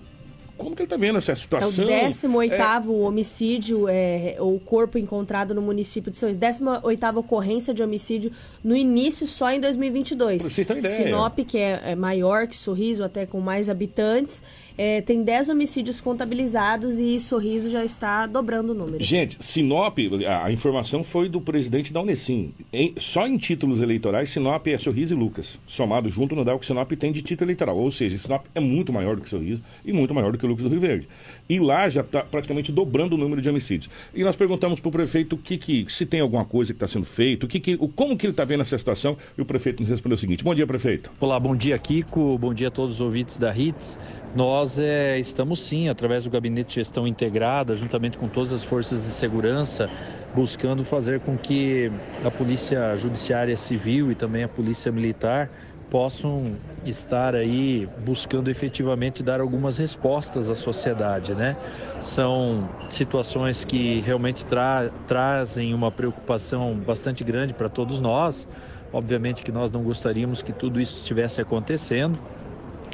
[0.59, 1.85] como que ele está vendo essa É situação?
[1.85, 6.39] o 18 homicídio, é, o corpo encontrado no município de Sorriso.
[6.39, 8.31] 18 ocorrência de homicídio
[8.63, 10.43] no início, só em 2022.
[10.43, 10.95] Pra vocês terem ideia.
[10.95, 14.43] Sinop, que é, é maior que Sorriso, até com mais habitantes,
[14.81, 19.03] é, tem 10 homicídios contabilizados e Sorriso já está dobrando o número.
[19.03, 22.53] Gente, Sinop, a, informação foi do presidente da Unesim.
[22.71, 25.59] Em- só em títulos eleitorais, Sinop é Sorriso e Lucas.
[25.67, 27.77] Somado junto não dá o que Sinop tem de título eleitoral.
[27.77, 30.63] Ou seja, Sinop é muito maior do que Sorriso e muito maior do que Lucas
[30.63, 31.09] do Rio Verde.
[31.49, 33.89] E lá já está praticamente dobrando o número de homicídios.
[34.15, 36.87] E nós perguntamos para o prefeito o que, que se tem alguma coisa que está
[36.87, 39.17] sendo feito, o que, que, o, como que ele está vendo essa situação.
[39.37, 41.11] E o prefeito nos respondeu o seguinte: Bom dia, prefeito.
[41.19, 43.99] Olá, bom dia Kiko, bom dia a todos os ouvintes da HITS.
[44.35, 49.03] Nós é, estamos sim, através do Gabinete de Gestão Integrada, juntamente com todas as forças
[49.03, 49.89] de segurança,
[50.35, 51.91] buscando fazer com que
[52.23, 55.49] a Polícia Judiciária Civil e também a Polícia Militar
[55.89, 61.57] possam estar aí buscando efetivamente dar algumas respostas à sociedade, né?
[61.99, 68.47] São situações que realmente tra trazem uma preocupação bastante grande para todos nós.
[68.93, 72.19] Obviamente que nós não gostaríamos que tudo isso estivesse acontecendo,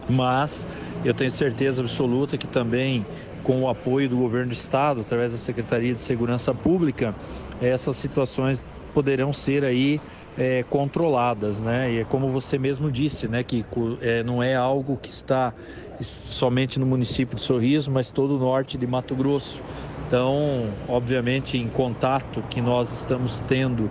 [0.09, 0.65] mas
[1.03, 3.05] eu tenho certeza absoluta que também
[3.43, 7.13] com o apoio do governo do estado, através da Secretaria de Segurança Pública,
[7.61, 8.61] essas situações
[8.93, 10.01] poderão ser aí
[10.37, 11.93] é, controladas, né?
[11.93, 13.63] E é como você mesmo disse, né, que
[14.01, 15.53] é, não é algo que está
[16.01, 19.61] somente no município de Sorriso, mas todo o norte de Mato Grosso.
[20.07, 23.89] Então, obviamente, em contato que nós estamos tendo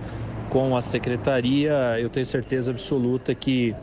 [0.51, 3.75] com a secretaria, eu tenho certeza absoluta que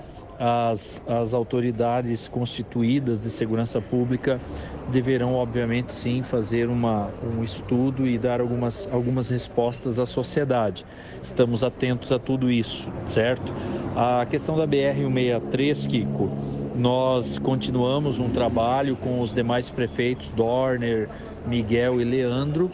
[0.43, 4.41] as, as autoridades constituídas de segurança pública
[4.89, 10.83] deverão, obviamente, sim, fazer uma, um estudo e dar algumas, algumas respostas à sociedade.
[11.21, 13.53] Estamos atentos a tudo isso, certo?
[13.95, 16.31] A questão da BR-163, Kiko,
[16.75, 21.07] nós continuamos um trabalho com os demais prefeitos, Dorner,
[21.45, 22.71] Miguel e Leandro,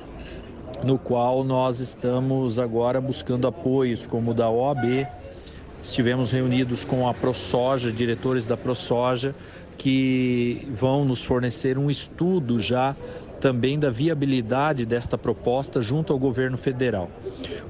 [0.86, 5.06] no qual nós estamos agora buscando apoios, como o da OAB,
[5.88, 9.34] Estivemos reunidos com a ProSoja, diretores da ProSoja,
[9.78, 12.94] que vão nos fornecer um estudo já
[13.40, 17.10] também da viabilidade desta proposta junto ao governo federal.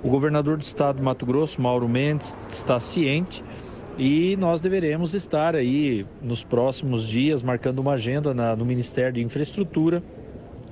[0.04, 3.44] O governador do estado de Mato Grosso, Mauro Mendes, está ciente
[4.00, 9.22] e nós deveremos estar aí nos próximos dias marcando uma agenda na, no Ministério de
[9.22, 10.02] Infraestrutura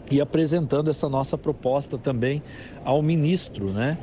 [0.09, 2.41] e apresentando essa nossa proposta também
[2.83, 3.97] ao ministro, né?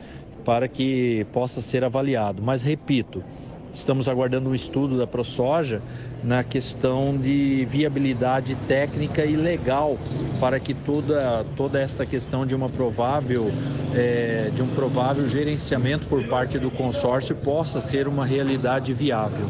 [0.45, 2.43] Para que possa ser avaliado.
[2.43, 3.25] Mas repito,
[3.73, 5.83] estamos aguardando um estudo da ProSoja
[6.23, 9.99] na questão de viabilidade técnica e legal
[10.41, 13.51] para que toda, toda esta questão de uma provável
[13.95, 19.47] é, de um provável gerenciamento por parte do consórcio possa ser uma realidade viável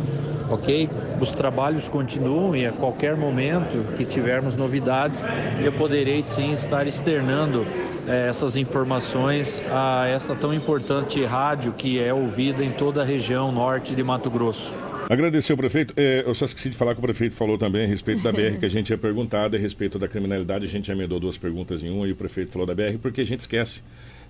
[0.53, 0.89] ok?
[1.21, 5.23] Os trabalhos continuam e a qualquer momento que tivermos novidades,
[5.63, 7.67] eu poderei sim estar externando
[8.07, 13.51] eh, essas informações a essa tão importante rádio que é ouvida em toda a região
[13.51, 14.92] norte de Mato Grosso.
[15.09, 15.95] Agradecer ao prefeito.
[15.97, 18.59] É, eu só esqueci de falar que o prefeito falou também a respeito da BR
[18.59, 20.65] que a gente tinha perguntado, a respeito da criminalidade.
[20.65, 23.25] A gente emendou duas perguntas em uma e o prefeito falou da BR porque a
[23.25, 23.83] gente esquece.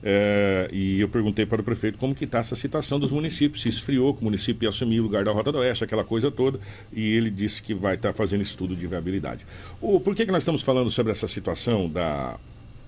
[0.04, 3.68] É, e eu perguntei para o prefeito como que está essa situação dos municípios, se
[3.68, 6.58] esfriou, que o município ia assumir o lugar da Rota do Oeste, aquela coisa toda,
[6.92, 9.46] e ele disse que vai estar tá fazendo estudo de viabilidade.
[9.80, 12.36] O, por que, que nós estamos falando sobre essa situação da,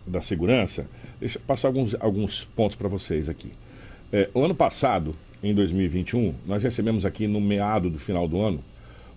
[0.04, 0.86] da segurança?
[1.20, 3.52] Deixa eu passar alguns, alguns pontos para vocês aqui.
[4.12, 8.64] É, o ano passado, em 2021, nós recebemos aqui no meado do final do ano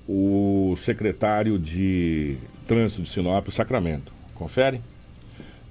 [0.07, 2.35] o secretário de
[2.67, 4.11] Trânsito de Sinop, Sacramento.
[4.35, 4.81] Confere?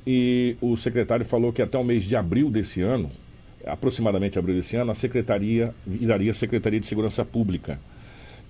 [0.06, 3.10] E o secretário falou que até o mês de abril desse ano,
[3.66, 7.78] aproximadamente abril desse ano, a secretaria viraria Secretaria de Segurança Pública.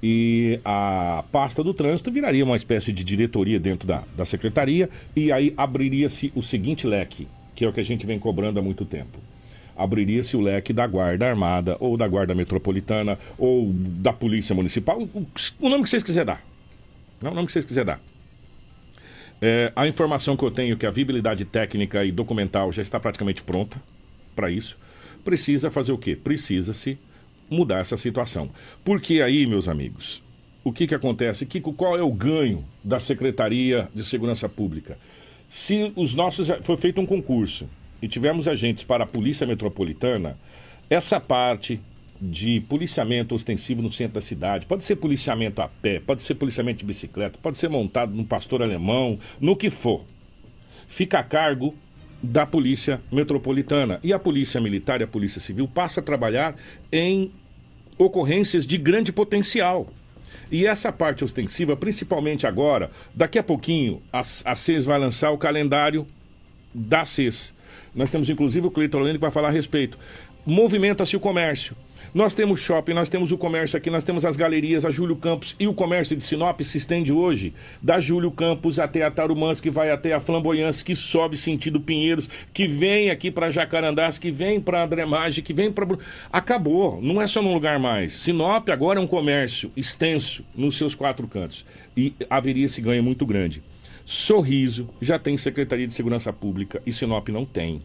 [0.00, 5.32] E a pasta do trânsito viraria uma espécie de diretoria dentro da, da secretaria, e
[5.32, 8.84] aí abriria-se o seguinte leque, que é o que a gente vem cobrando há muito
[8.84, 9.18] tempo
[9.76, 15.26] abriria-se o leque da Guarda Armada, ou da Guarda Metropolitana, ou da Polícia Municipal, o,
[15.60, 16.42] o nome que vocês quiserem dar.
[17.20, 18.00] Não, o nome que vocês quiserem dar.
[19.40, 22.98] É, a informação que eu tenho é que a viabilidade técnica e documental já está
[22.98, 23.80] praticamente pronta
[24.34, 24.78] para isso.
[25.24, 26.16] Precisa fazer o quê?
[26.16, 26.98] Precisa-se
[27.50, 28.50] mudar essa situação.
[28.84, 30.22] Porque aí, meus amigos,
[30.64, 31.46] o que, que acontece?
[31.46, 34.98] Kiko, qual é o ganho da Secretaria de Segurança Pública?
[35.48, 36.48] Se os nossos.
[36.62, 37.68] Foi feito um concurso
[38.00, 40.38] e tivemos agentes para a Polícia Metropolitana,
[40.88, 41.80] essa parte
[42.20, 46.78] de policiamento ostensivo no centro da cidade, pode ser policiamento a pé, pode ser policiamento
[46.78, 50.04] de bicicleta, pode ser montado num pastor alemão, no que for.
[50.88, 51.74] Fica a cargo
[52.22, 54.00] da Polícia Metropolitana.
[54.02, 56.56] E a Polícia Militar e a Polícia Civil passa a trabalhar
[56.90, 57.32] em
[57.98, 59.88] ocorrências de grande potencial.
[60.50, 65.38] E essa parte ostensiva, principalmente agora, daqui a pouquinho, a, a CES vai lançar o
[65.38, 66.06] calendário
[66.72, 67.54] da CES.
[67.94, 69.98] Nós temos inclusive o Cleiton Lene que vai falar a respeito.
[70.44, 71.76] Movimenta-se o comércio.
[72.14, 75.56] Nós temos shopping, nós temos o comércio aqui, nós temos as galerias, a Júlio Campos
[75.58, 77.52] e o comércio de Sinop se estende hoje
[77.82, 82.28] da Júlio Campos até a Tarumãs, que vai até a Flamboyance, que sobe sentido Pinheiros,
[82.52, 85.86] que vem aqui para Jacarandás, que vem para Andremage, que vem para
[86.32, 88.12] acabou, não é só num lugar mais.
[88.12, 91.66] Sinop agora é um comércio extenso nos seus quatro cantos
[91.96, 93.62] e haveria esse ganho muito grande.
[94.06, 97.82] Sorriso já tem Secretaria de Segurança Pública e Sinop não tem.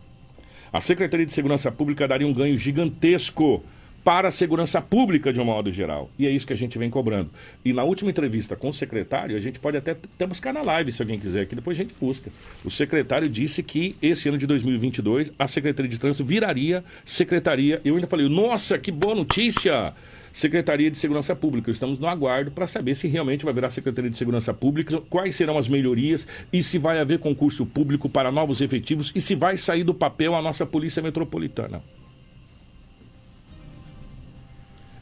[0.72, 3.64] A Secretaria de Segurança Pública daria um ganho gigantesco
[4.04, 6.10] para a segurança pública de um modo geral.
[6.18, 7.30] E é isso que a gente vem cobrando.
[7.66, 10.92] E na última entrevista com o secretário, a gente pode até, até buscar na live,
[10.92, 12.32] se alguém quiser, que depois a gente busca.
[12.64, 17.82] O secretário disse que esse ano de 2022 a Secretaria de Trânsito viraria secretaria.
[17.84, 19.94] Eu ainda falei, nossa, que boa notícia!
[20.32, 21.72] Secretaria de Segurança Pública.
[21.72, 25.58] Estamos no aguardo para saber se realmente vai virar Secretaria de Segurança Pública, quais serão
[25.58, 29.84] as melhorias e se vai haver concurso público para novos efetivos e se vai sair
[29.84, 31.82] do papel a nossa Polícia Metropolitana.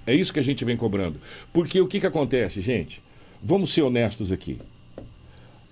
[0.06, 1.20] É isso que a gente vem cobrando.
[1.54, 3.02] Porque o que, que acontece, gente?
[3.44, 4.60] Vamos ser honestos aqui.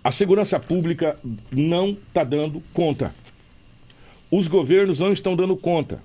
[0.03, 1.17] A segurança pública
[1.51, 3.13] não está dando conta.
[4.29, 6.01] Os governos não estão dando conta.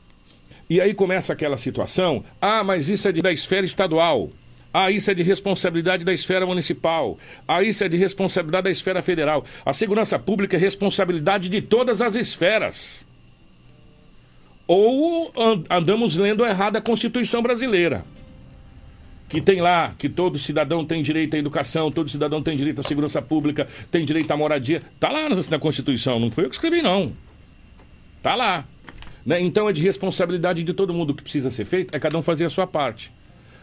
[0.73, 4.31] E aí começa aquela situação: ah, mas isso é de, da esfera estadual.
[4.73, 7.19] Ah, isso é de responsabilidade da esfera municipal.
[7.47, 9.45] Ah, isso é de responsabilidade da esfera federal.
[9.67, 13.07] A segurança pública é responsabilidade de todas as esferas.
[14.67, 15.31] Ou
[15.69, 18.03] andamos lendo errado a Constituição brasileira
[19.29, 22.83] que tem lá que todo cidadão tem direito à educação, todo cidadão tem direito à
[22.83, 24.83] segurança pública, tem direito à moradia.
[24.99, 27.13] Tá lá na Constituição, não foi eu que escrevi, não.
[28.23, 28.67] Tá lá.
[29.25, 29.41] Né?
[29.41, 31.11] Então é de responsabilidade de todo mundo.
[31.11, 33.13] O que precisa ser feito é cada um fazer a sua parte.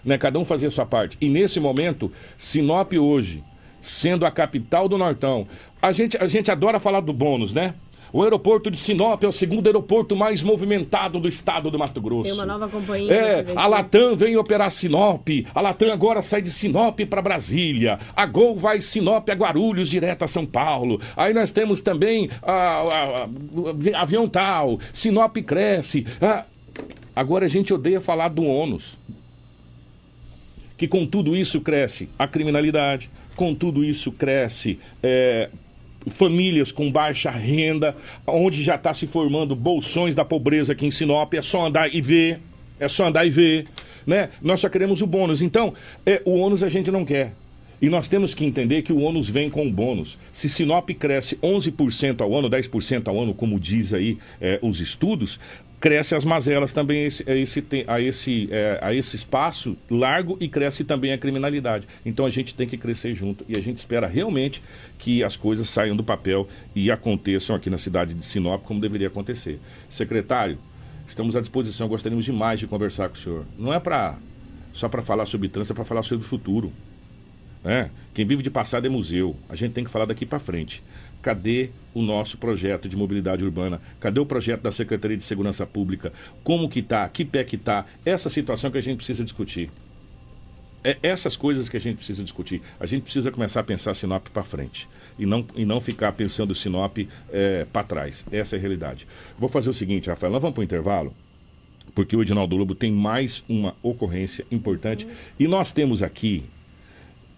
[0.04, 0.18] Né?
[0.18, 1.18] Cada um fazer a sua parte.
[1.20, 3.44] E nesse momento, Sinop hoje,
[3.82, 5.48] sendo a capital do Nortão,
[5.82, 7.74] a gente, a gente adora falar do bônus, né?
[8.12, 12.24] O aeroporto de Sinop é o segundo aeroporto mais movimentado do estado do Mato Grosso.
[12.24, 13.14] Tem uma nova companhia.
[13.14, 15.28] É, a Latam vem operar Sinop.
[15.54, 18.00] A Latam agora sai de Sinop para Brasília.
[18.16, 21.00] A Gol vai Sinop a Guarulhos, direto a São Paulo.
[21.16, 23.24] Aí nós temos também a, a,
[23.96, 24.80] a Avião Tal.
[24.92, 26.06] Sinop cresce.
[26.22, 26.46] Ah,
[27.16, 28.98] agora a gente odeia falar do ônus.
[30.78, 35.50] Que com tudo isso cresce a criminalidade, com tudo isso cresce é,
[36.08, 37.96] famílias com baixa renda,
[38.26, 42.02] onde já está se formando bolsões da pobreza aqui em Sinop, é só andar e
[42.02, 42.40] ver,
[42.80, 43.66] é só andar e ver,
[44.06, 44.30] né?
[44.42, 45.42] Nós só queremos o bônus.
[45.42, 45.74] Então,
[46.06, 47.34] é, o ônus a gente não quer.
[47.82, 50.18] E nós temos que entender que o ônus vem com o bônus.
[50.34, 55.40] Se Sinop cresce 11% ao ano, 10% ao ano, como diz aí é, os estudos,
[55.80, 60.38] cresce as mazelas também a esse, a esse, a esse, é, a esse espaço largo
[60.40, 61.88] e cresce também a criminalidade.
[62.06, 64.62] Então a gente tem que crescer junto e a gente espera realmente
[64.98, 69.08] que as coisas saiam do papel e aconteçam aqui na cidade de Sinop como deveria
[69.08, 69.60] acontecer.
[69.88, 70.58] Secretário,
[71.08, 73.46] estamos à disposição, gostaríamos demais de conversar com o senhor.
[73.58, 74.18] Não é para
[74.74, 76.72] só para falar sobre trânsito, é para falar sobre o futuro.
[77.64, 77.90] Né?
[78.14, 79.36] Quem vive de passado é museu.
[79.50, 80.84] A gente tem que falar daqui para frente.
[81.22, 83.82] Cadê o nosso projeto de mobilidade urbana?
[84.00, 86.14] Cadê o projeto da Secretaria de Segurança Pública?
[86.44, 87.08] Como que tá?
[87.10, 87.86] Que pé que tá?
[88.06, 89.70] Essa situação que a gente precisa discutir.
[90.84, 92.62] É essas coisas que a gente precisa discutir.
[92.80, 96.56] A gente precisa começar a pensar Sinop para frente e não, e não ficar pensando
[96.56, 96.98] Sinop
[97.32, 98.26] é, para trás.
[98.32, 99.06] Essa é a realidade.
[99.38, 101.14] Vou fazer o seguinte, Rafael, nós vamos para o intervalo,
[101.94, 105.06] porque o Edinaldo Lobo tem mais uma ocorrência importante.
[105.38, 106.46] E nós temos aqui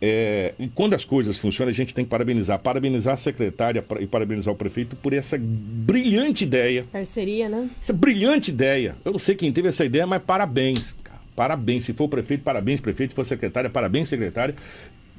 [0.02, 2.58] é, e quando as coisas funcionam, a gente tem que parabenizar.
[2.58, 6.88] Parabenizar a secretária e parabenizar o prefeito por essa brilhante ideia.
[6.92, 7.70] Parceria, né?
[7.80, 8.96] Essa brilhante ideia.
[9.06, 10.96] Eu não sei quem teve essa ideia, mas parabéns.
[11.04, 11.20] Cara.
[11.36, 11.86] Parabéns.
[11.86, 13.12] Se for o prefeito, parabéns, prefeito.
[13.12, 14.56] Se for secretária, parabéns, secretária.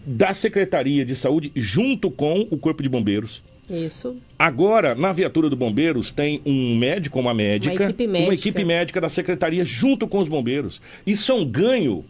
[0.05, 3.41] Da Secretaria de Saúde, junto com o Corpo de Bombeiros.
[3.71, 4.17] Isso.
[4.37, 7.73] Agora, na viatura do Bombeiros, tem um médico, uma médica.
[7.73, 8.29] Uma equipe médica.
[8.29, 10.83] Uma equipe médica da Secretaria junto com os bombeiros.
[11.07, 12.05] Isso é um ganho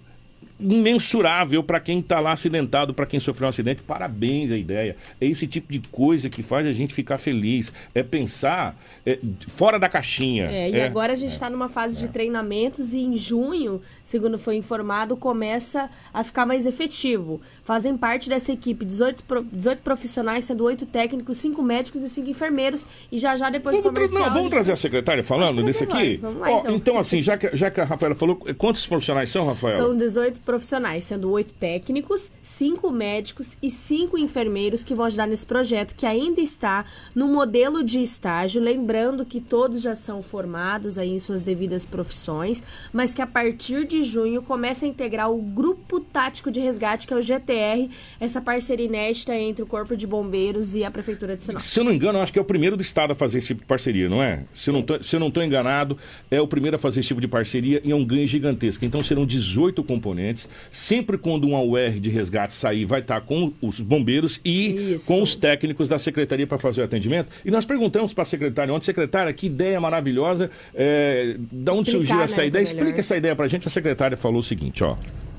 [0.63, 3.83] imensurável para quem está lá acidentado, para quem sofreu um acidente.
[3.83, 4.97] Parabéns a ideia.
[5.21, 7.73] É esse tipo de coisa que faz a gente ficar feliz.
[7.95, 10.47] É pensar é, fora da caixinha.
[10.47, 12.09] É, e é, agora a gente está é, numa fase de é.
[12.09, 17.41] treinamentos e em junho, segundo foi informado, começa a ficar mais efetivo.
[17.65, 22.87] Fazem parte dessa equipe 18, 18 profissionais, sendo 8 técnicos, 5 médicos e 5 enfermeiros.
[23.11, 24.23] E já já depois vamos comercial...
[24.23, 26.17] Não, vamos trazer a secretária falando desse aqui?
[26.17, 26.75] Vamos lá, então.
[26.75, 29.77] então, assim, já que, já que a Rafaela falou, quantos profissionais são, Rafael?
[29.77, 35.27] São 18 profissionais profissionais, sendo oito técnicos, cinco médicos e cinco enfermeiros que vão ajudar
[35.27, 36.85] nesse projeto, que ainda está
[37.15, 38.61] no modelo de estágio.
[38.61, 43.87] Lembrando que todos já são formados aí em suas devidas profissões, mas que a partir
[43.87, 47.89] de junho começa a integrar o Grupo Tático de Resgate, que é o GTR,
[48.21, 51.63] essa parceria inédita entre o Corpo de Bombeiros e a Prefeitura de Sinop.
[51.63, 53.63] Se eu não engano, acho que é o primeiro do estado a fazer esse tipo
[53.63, 54.45] de parceria, não é?
[54.53, 55.97] Se eu não tô, se eu não estou enganado,
[56.31, 58.85] é o primeiro a fazer esse tipo de parceria e é um ganho gigantesco.
[58.85, 60.32] Então serão 18 componentes.
[60.71, 65.07] Sempre quando um UR de resgate sair, vai estar com os bombeiros e Isso.
[65.07, 67.29] com os técnicos da secretaria para fazer o atendimento.
[67.45, 70.51] E nós perguntamos para a secretária ontem, secretária, que ideia maravilhosa.
[70.75, 72.65] É, da onde Explicar, surgiu né, essa que ideia?
[72.65, 72.77] melhor.
[72.77, 73.69] Explica essa ideia para a gente.
[73.69, 74.97] A secretária falou o seguinte, ó.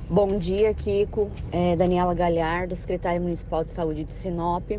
[0.09, 1.31] Bom dia, Kiko.
[1.51, 4.69] É, Daniela Galhardo, secretária municipal de saúde de Sinop.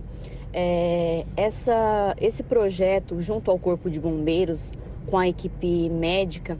[0.52, 4.72] É, essa, esse projeto, junto ao Corpo de Bombeiros,
[5.06, 6.56] com a equipe médica,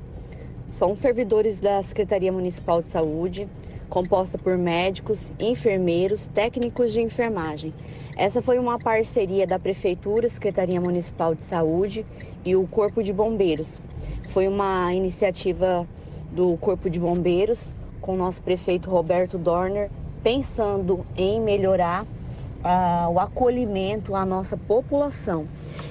[0.69, 3.49] são servidores da Secretaria Municipal de Saúde,
[3.89, 7.73] composta por médicos, enfermeiros, técnicos de enfermagem.
[8.17, 12.07] Essa foi uma parceria da Prefeitura, Secretaria Municipal de Saúde
[12.45, 13.81] e o Corpo de Bombeiros.
[14.29, 15.87] Foi uma iniciativa
[16.33, 19.91] do Corpo de Bombeiros com o nosso prefeito Roberto Dorner,
[20.23, 22.07] pensando em melhorar
[22.63, 25.47] ah, o acolhimento à nossa população.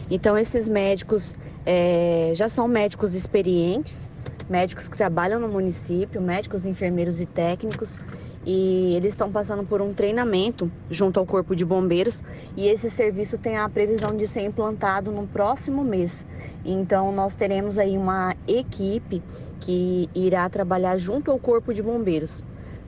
[0.10, 4.12] Então, esses médicos eh, já são médicos experientes,
[4.50, 8.00] médicos que trabalham no município, médicos, enfermeiros e técnicos,
[8.46, 12.22] e eles estão passando por um treinamento junto ao Corpo de Bombeiros,
[12.58, 16.26] e esse serviço tem a previsão de ser implantado no próximo mês.
[16.66, 19.22] Então, nós teremos aí uma equipe
[19.60, 22.44] que irá trabalhar junto ao Corpo de Bombeiros.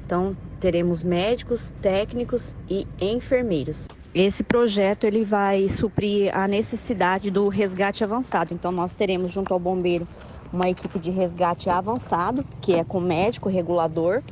[0.06, 3.88] Então, teremos médicos, técnicos e enfermeiros.
[4.14, 8.54] Esse projeto ele vai suprir a necessidade do resgate avançado.
[8.54, 10.08] Então, nós teremos junto ao bombeiro
[10.56, 14.24] uma equipe de resgate avançado, que é com médico, regulador,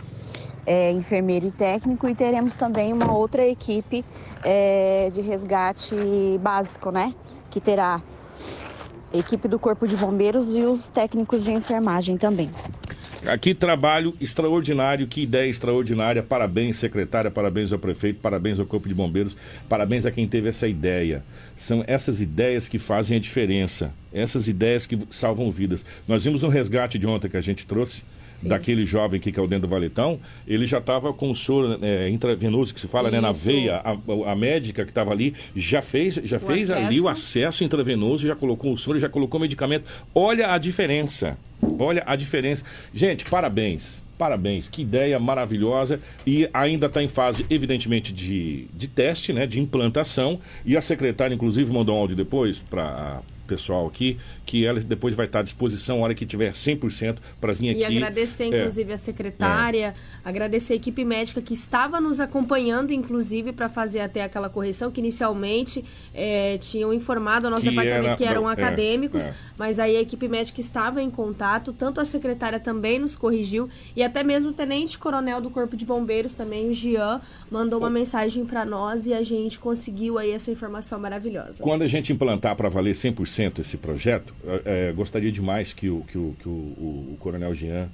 [0.66, 4.04] é, enfermeiro e técnico, e teremos também uma outra equipe
[4.44, 5.96] é, de resgate
[6.40, 7.14] básico, né?
[7.50, 8.02] Que terá
[9.14, 12.50] equipe do Corpo de Bombeiros e os técnicos de enfermagem também.
[13.26, 16.22] Aqui trabalho extraordinário, que ideia extraordinária.
[16.22, 19.38] Parabéns, secretária, parabéns ao prefeito, parabéns ao Corpo de Bombeiros,
[19.70, 21.24] parabéns a quem teve essa ideia.
[21.56, 25.84] São essas ideias que fazem a diferença, essas ideias que salvam vidas.
[26.08, 28.04] Nós vimos um resgate de ontem que a gente trouxe.
[28.42, 32.74] Daquele jovem que caiu dentro do valetão, ele já estava com o soro é, intravenoso,
[32.74, 33.46] que se fala, né, na Isso.
[33.46, 33.78] veia.
[33.78, 37.40] A, a médica que estava ali já fez, já fez ali o acesso.
[37.40, 39.86] acesso intravenoso, já colocou o soro, já colocou o medicamento.
[40.14, 41.38] Olha a diferença.
[41.80, 42.66] Olha a diferença.
[42.94, 44.04] Gente, parabéns.
[44.18, 49.60] Parabéns, que ideia maravilhosa e ainda está em fase, evidentemente, de, de teste, né, de
[49.60, 50.40] implantação.
[50.66, 55.26] E a secretária, inclusive, mandou um áudio depois para pessoal aqui, que ela depois vai
[55.26, 57.80] estar à disposição a hora que tiver 100% para vir aqui.
[57.80, 58.60] E agradecer, É.
[58.60, 64.24] inclusive, a secretária, agradecer a equipe médica que estava nos acompanhando, inclusive, para fazer até
[64.24, 65.84] aquela correção, que inicialmente
[66.14, 69.34] eh, tinham informado ao nosso Que departamento era- que eram não, é, acadêmicos, é.
[69.58, 74.04] mas aí a equipe médica estava em contato, tanto a secretária também nos corrigiu, e
[74.04, 77.20] até mesmo o tenente-coronel do Corpo de Bombeiros também, o Jean,
[77.50, 81.64] mandou uma mensagem para nós e a gente conseguiu aí essa informação maravilhosa.
[81.64, 86.02] Quando a gente implantar para valer 100% esse projeto, é, é, gostaria demais que o,
[86.08, 87.90] que o, que o, o- Coronel Jean,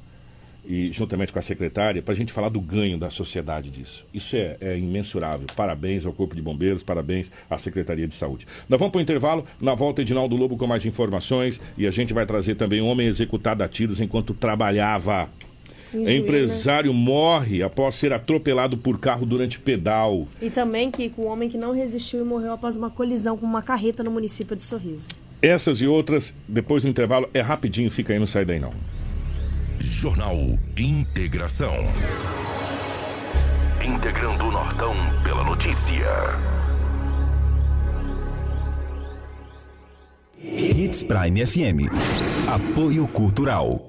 [0.66, 4.06] e juntamente com a secretária, para a gente falar do ganho da sociedade disso.
[4.14, 5.48] Isso é, é imensurável.
[5.56, 8.46] Parabéns ao Corpo de Bombeiros, parabéns à Secretaria de Saúde.
[8.68, 12.14] Nós vamos para o intervalo, na volta Edinaldo Lobo com mais informações e a gente
[12.14, 15.30] vai trazer também um homem executado a tiros enquanto trabalhava.
[15.92, 16.12] Em Juína.
[16.12, 20.28] Empresário morre após ser atropelado por carro durante pedal.
[20.40, 23.64] E também que o homem que não resistiu e morreu após uma colisão com uma
[23.64, 25.10] carreta no município de Sorriso.
[25.42, 28.72] Essas e outras, depois do intervalo, é rapidinho, fica aí, não sai daí não.
[29.80, 30.36] Jornal
[30.78, 31.76] Integração.
[33.84, 36.06] Integrando o Nortão pela notícia.
[40.42, 41.90] Hits Prime FM.
[42.48, 43.89] Apoio Cultural.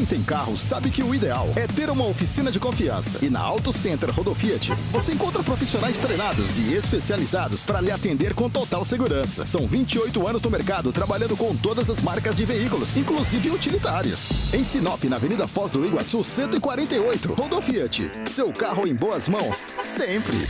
[0.00, 3.22] Quem tem carro sabe que o ideal é ter uma oficina de confiança.
[3.22, 8.32] E na Auto Center Rodo Fiat, você encontra profissionais treinados e especializados para lhe atender
[8.32, 9.44] com total segurança.
[9.44, 14.54] São 28 anos no mercado trabalhando com todas as marcas de veículos, inclusive utilitários.
[14.54, 17.34] Em Sinop, na Avenida Foz do Iguaçu, 148.
[17.34, 18.10] Rodo Fiat.
[18.24, 20.48] Seu carro em boas mãos, sempre.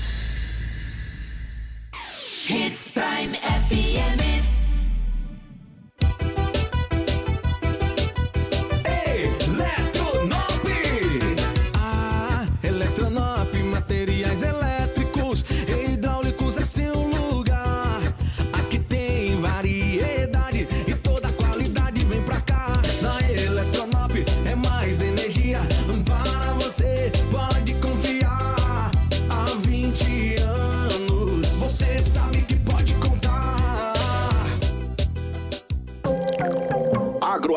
[2.94, 4.59] Prime FM.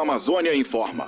[0.03, 1.07] Agroamazônia informa.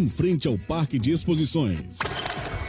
[0.09, 1.99] frente ao Parque de Exposições.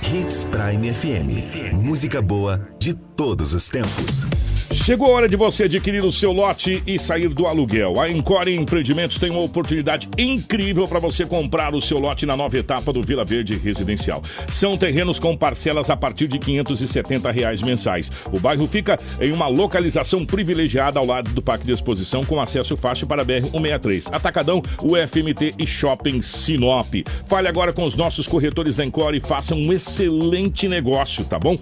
[0.03, 1.75] Hits Prime FM.
[1.75, 4.52] Música boa de todos os tempos.
[4.73, 8.01] Chegou a hora de você adquirir o seu lote e sair do aluguel.
[8.01, 12.57] A Encore Empreendimentos tem uma oportunidade incrível para você comprar o seu lote na nova
[12.57, 14.23] etapa do Vila Verde Residencial.
[14.49, 18.11] São terrenos com parcelas a partir de 570 reais mensais.
[18.33, 22.77] O bairro fica em uma localização privilegiada ao lado do Parque de Exposição com acesso
[22.77, 24.09] fácil para a BR-163.
[24.11, 26.95] Atacadão, UFMT e Shopping Sinop.
[27.27, 31.59] Fale agora com os nossos corretores da Encore e faça um excelente negócio, tá bom?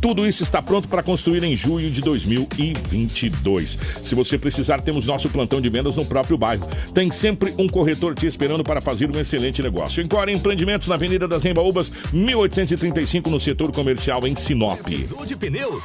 [0.00, 3.78] Tudo isso está pronto para construir em julho de 2022.
[4.02, 6.68] Se você precisar, temos nosso plantão de vendas no próprio bairro.
[6.94, 10.02] Tem sempre um corretor te esperando para fazer um excelente negócio.
[10.02, 14.80] Encore Empreendimentos na Avenida das Embaúbas, 1835, no setor comercial em Sinop.
[14.80, 15.84] Precisou de pneus?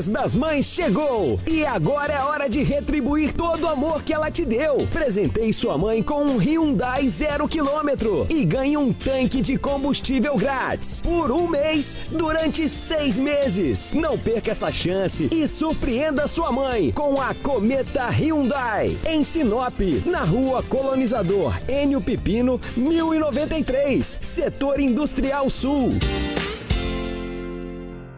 [0.00, 4.30] Mês das Mães chegou e agora é hora de retribuir todo o amor que ela
[4.30, 4.88] te deu.
[4.90, 11.02] Presentei sua mãe com um Hyundai zero quilômetro e ganhe um tanque de combustível grátis
[11.02, 13.92] por um mês durante seis meses.
[13.92, 20.24] Não perca essa chance e surpreenda sua mãe com a Cometa Hyundai em Sinop, na
[20.24, 25.90] Rua Colonizador Enio Pipino, 1093, Setor Industrial Sul.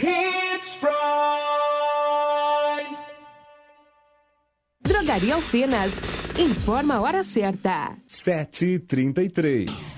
[0.00, 0.94] Hits Prime.
[4.80, 5.92] Drogaria Alfenas.
[6.38, 7.96] Informa a hora certa.
[8.08, 9.97] 7h33.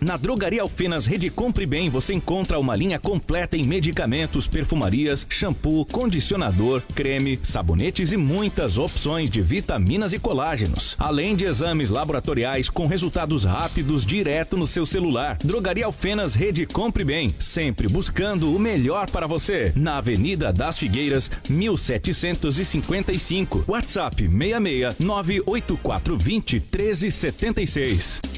[0.00, 5.84] Na Drogaria Alfenas Rede Compre Bem você encontra uma linha completa em medicamentos, perfumarias, shampoo,
[5.84, 10.94] condicionador, creme, sabonetes e muitas opções de vitaminas e colágenos.
[10.98, 15.36] Além de exames laboratoriais com resultados rápidos direto no seu celular.
[15.42, 19.72] Drogaria Alfenas Rede Compre Bem, sempre buscando o melhor para você.
[19.74, 23.64] Na Avenida das Figueiras, 1755.
[23.66, 28.37] WhatsApp 66 98420 1376.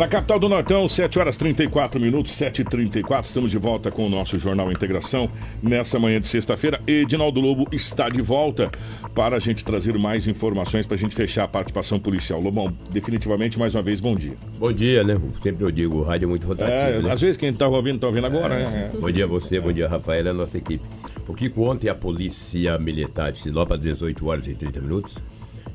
[0.00, 3.22] Na capital do Nortão, 7 horas 34 minutos, 7h34.
[3.22, 5.28] Estamos de volta com o nosso Jornal Integração
[5.62, 6.80] nessa manhã de sexta-feira.
[6.86, 8.70] Edinaldo Lobo está de volta
[9.14, 12.40] para a gente trazer mais informações, para a gente fechar a participação policial.
[12.40, 14.38] Lobão, definitivamente, mais uma vez, bom dia.
[14.58, 15.20] Bom dia, né?
[15.42, 16.80] Sempre eu digo, o rádio é muito rotativo.
[16.80, 17.12] É, né?
[17.12, 18.90] Às vezes quem está ouvindo, está ouvindo agora, né?
[18.98, 20.82] Bom dia a você, bom dia Rafael, é a nossa equipe.
[21.28, 25.14] O Kiko, ontem a Polícia Militar de Sinop, às 18 horas e 30 minutos,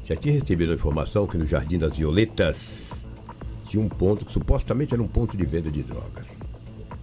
[0.03, 3.04] já tinha recebido a informação que no Jardim das Violetas
[3.65, 6.39] tinha um ponto que supostamente era um ponto de venda de drogas.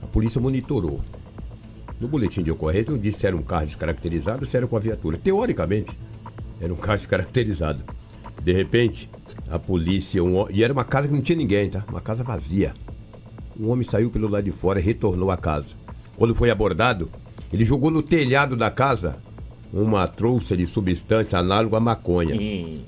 [0.02, 1.00] A polícia monitorou.
[2.00, 4.76] No boletim de ocorrência não disse se era um carro descaracterizado ou se era com
[4.76, 5.16] a viatura.
[5.16, 5.96] Teoricamente,
[6.60, 7.82] era um carro descaracterizado.
[8.42, 9.08] De repente,
[9.50, 10.22] a polícia.
[10.22, 11.84] Um, e era uma casa que não tinha ninguém, tá?
[11.88, 12.74] Uma casa vazia.
[13.58, 15.74] Um homem saiu pelo lado de fora e retornou à casa.
[16.16, 17.10] Quando foi abordado,
[17.52, 19.18] ele jogou no telhado da casa
[19.72, 22.34] uma trouxa de substância análoga à maconha.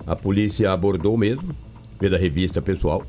[0.07, 1.55] A polícia abordou mesmo,
[1.99, 3.05] fez a revista pessoal.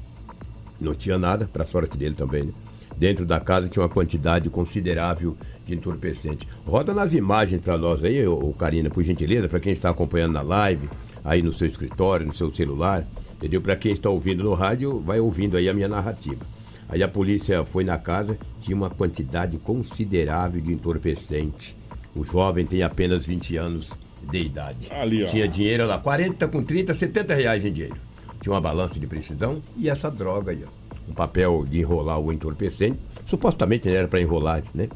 [0.79, 2.53] Não tinha nada, para sorte dele também, né?
[2.97, 6.47] Dentro da casa tinha uma quantidade considerável de entorpecente.
[6.65, 10.33] Roda nas imagens para nós aí, ô, ô Karina, por gentileza, para quem está acompanhando
[10.33, 10.89] na live,
[11.23, 13.05] aí no seu escritório, no seu celular,
[13.35, 13.61] entendeu?
[13.61, 16.45] Para quem está ouvindo no rádio, vai ouvindo aí a minha narrativa.
[16.87, 21.75] Aí a polícia foi na casa, tinha uma quantidade considerável de entorpecente.
[22.15, 23.89] O jovem tem apenas 20 anos
[24.29, 24.87] de idade.
[24.91, 25.27] Ali, ó.
[25.27, 27.97] Tinha dinheiro lá, 40 com 30, 70 reais em dinheiro.
[28.45, 30.69] Tinha uma balança de precisão e essa droga aí, ó.
[31.09, 32.99] Um papel de enrolar o entorpecente.
[33.25, 34.87] Supostamente era para enrolar, né?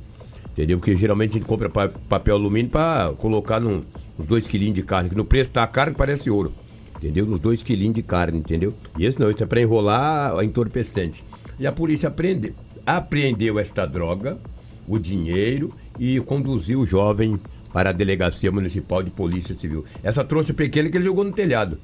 [0.52, 0.78] Entendeu?
[0.78, 3.82] Porque geralmente a gente compra pa- papel alumínio para colocar num,
[4.20, 6.54] uns 2 quilinhos de carne, que no preço tá caro que parece ouro.
[6.97, 7.26] Entendeu?
[7.26, 8.72] Nos 2 quilinhos de carne, entendeu?
[8.95, 11.24] E esse não, isso é para enrolar a entorpecente.
[11.58, 12.54] E a polícia aprende,
[12.86, 14.38] apreendeu esta droga,
[14.88, 17.39] o dinheiro e conduziu o jovem
[17.74, 19.86] para a Delegacia Municipal de Polícia Civil.
[20.04, 21.80] Essa trouxa pequena que ele jogou no telhado.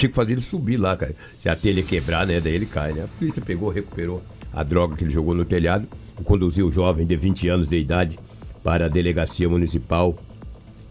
[0.00, 1.14] Tinha que fazer ele subir lá, cara.
[1.42, 2.40] Se a telha quebrar, né?
[2.40, 3.04] Daí ele cai, né?
[3.04, 5.86] A polícia pegou, recuperou a droga que ele jogou no telhado
[6.18, 8.18] e conduziu o jovem de 20 anos de idade
[8.64, 10.16] para a Delegacia Municipal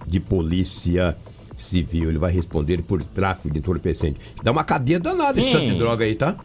[0.06, 1.18] de Polícia
[1.58, 2.10] Civil.
[2.10, 4.20] Ele vai responder por tráfico de entorpecente.
[4.44, 6.38] Dá uma cadeia danada esse tanto de droga aí, tá?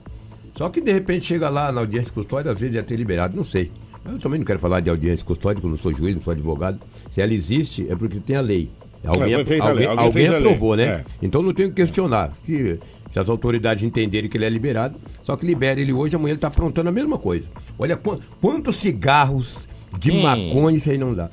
[0.55, 3.37] Só que de repente chega lá na audiência de custódia, às vezes é ter liberado,
[3.37, 3.71] não sei.
[4.07, 6.33] Eu também não quero falar de audiência custódia, porque eu não sou juiz, não sou
[6.33, 6.81] advogado.
[7.11, 8.71] Se ela existe, é porque tem a lei.
[9.05, 10.47] Alguém, É, alguém, alguém alguém fez a lei.
[10.47, 10.85] aprovou, né?
[10.85, 11.05] É.
[11.23, 12.33] Então não tenho que questionar.
[12.43, 12.79] Se,
[13.11, 16.39] se as autoridades entenderem que ele é liberado, só que libera ele hoje, amanhã ele
[16.39, 17.49] está aprontando a mesma coisa.
[17.79, 20.23] Olha qu- quantos cigarros de Hum.
[20.23, 21.31] maconha isso aí não dá.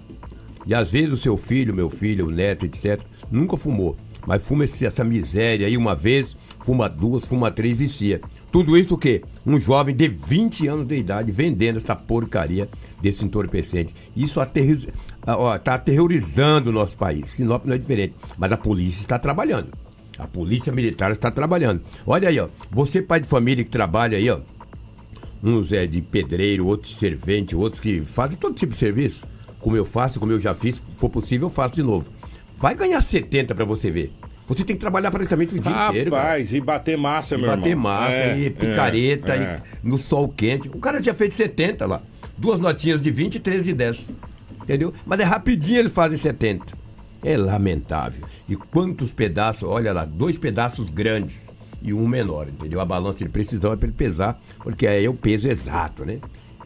[0.67, 3.01] E às vezes o seu filho, meu filho, o neto, etc.,
[3.31, 3.95] nunca fumou.
[4.27, 8.21] Mas fuma esse- essa miséria aí uma vez, fuma duas, fuma três, vicia.
[8.51, 9.23] Tudo isso o quê?
[9.43, 12.69] Um jovem de 20 anos de idade vendendo essa porcaria
[13.01, 13.95] desse entorpecente.
[14.15, 14.87] Isso aterriz...
[15.25, 17.27] ah, ó, tá aterrorizando o nosso país.
[17.27, 18.13] Sinop não é diferente.
[18.37, 19.69] Mas a polícia está trabalhando.
[20.17, 21.81] A polícia militar está trabalhando.
[22.05, 22.47] Olha aí, ó.
[22.71, 24.39] Você, pai de família que trabalha aí, ó.
[25.43, 29.25] Uns é de pedreiro, outros de servente, outros que fazem todo tipo de serviço.
[29.59, 32.09] Como eu faço, como eu já fiz, se for possível, eu faço de novo.
[32.57, 34.11] Vai ganhar 70 pra você ver.
[34.47, 36.11] Você tem que trabalhar praticamente o dia inteiro.
[36.11, 36.23] cara.
[36.23, 37.91] Rapaz, e bater massa, E meu bater irmão.
[37.93, 39.61] massa, É, e picareta, é, é.
[39.83, 40.67] e no sol quente.
[40.67, 42.01] O cara tinha feito 70 lá.
[42.37, 44.13] Duas notinhas de 20 e três de 10.
[44.63, 44.93] Entendeu?
[45.05, 46.73] Mas é rapidinho eles fazem 70.
[47.23, 48.25] É lamentável.
[48.49, 51.51] E quantos pedaços, olha lá, dois pedaços grandes
[51.81, 52.79] e um menor, entendeu?
[52.79, 56.19] A balança de precisão é para ele pesar, porque aí é o peso exato, né?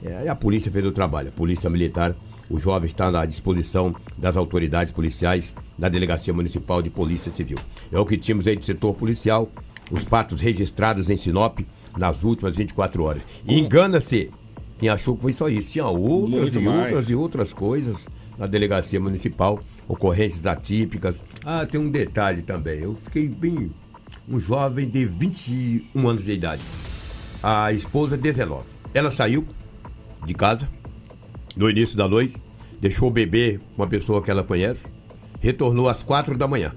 [0.04, 2.16] É, aí a polícia fez o trabalho, a polícia militar,
[2.50, 7.58] o jovem está à disposição das autoridades policiais da Delegacia Municipal de Polícia Civil.
[7.92, 9.50] É o que tínhamos aí do setor policial,
[9.90, 11.60] os fatos registrados em Sinop
[11.98, 13.24] nas últimas 24 horas.
[13.48, 14.32] E engana-se
[14.78, 15.72] quem achou que foi só isso.
[15.72, 16.84] Tinha outras Muito e mais.
[16.86, 18.08] outras e outras coisas
[18.38, 21.24] na delegacia municipal, ocorrências atípicas.
[21.44, 22.80] Ah, tem um detalhe também.
[22.82, 23.72] Eu fiquei bem.
[24.28, 26.62] Um jovem de 21 anos de idade.
[27.42, 28.64] A esposa, 19.
[28.94, 29.46] Ela saiu
[30.26, 30.68] de casa
[31.56, 32.36] no início da noite,
[32.82, 34.92] deixou o bebê com uma pessoa que ela conhece,
[35.40, 36.74] retornou às quatro da manhã.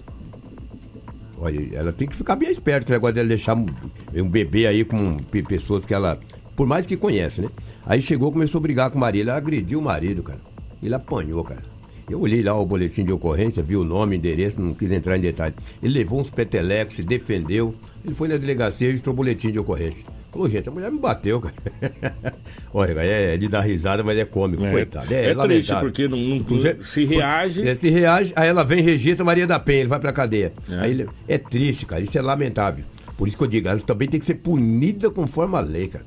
[1.41, 5.19] Olha, ela tem que ficar bem esperta, o negócio dela deixar um, bebê aí com
[5.19, 6.19] pe- pessoas que ela
[6.59, 7.49] Por mais que conhece, né?
[7.87, 9.23] Aí chegou, começou a brigar com o marido.
[9.23, 10.41] Ele agrediu o marido, cara.
[10.83, 11.63] Ele apanhou, cara.
[12.11, 15.21] Eu olhei lá o boletim de ocorrência, vi o nome, endereço, não quis entrar em
[15.21, 15.55] detalhe.
[15.81, 17.75] Ele levou uns petelecos, se defendeu.
[18.05, 20.05] Ele foi na delegacia e registrou o boletim de ocorrência.
[20.33, 21.55] Falou, gente, a mulher me bateu, cara.
[22.75, 25.07] Olha, cara, é de dar risada, mas é cômico, É, coitado.
[25.15, 25.83] é triste, lamentável.
[25.83, 29.81] porque não- não- se reage- É, se reage, aí ela vem, registra Maria da Penha,
[29.81, 30.53] ele vai pra cadeia.
[30.69, 30.75] É.
[30.81, 32.85] Aí ele- é triste, cara, isso é lamentável.
[33.17, 36.05] Por isso que eu digo, ela também tem que ser punida conforme a lei, cara.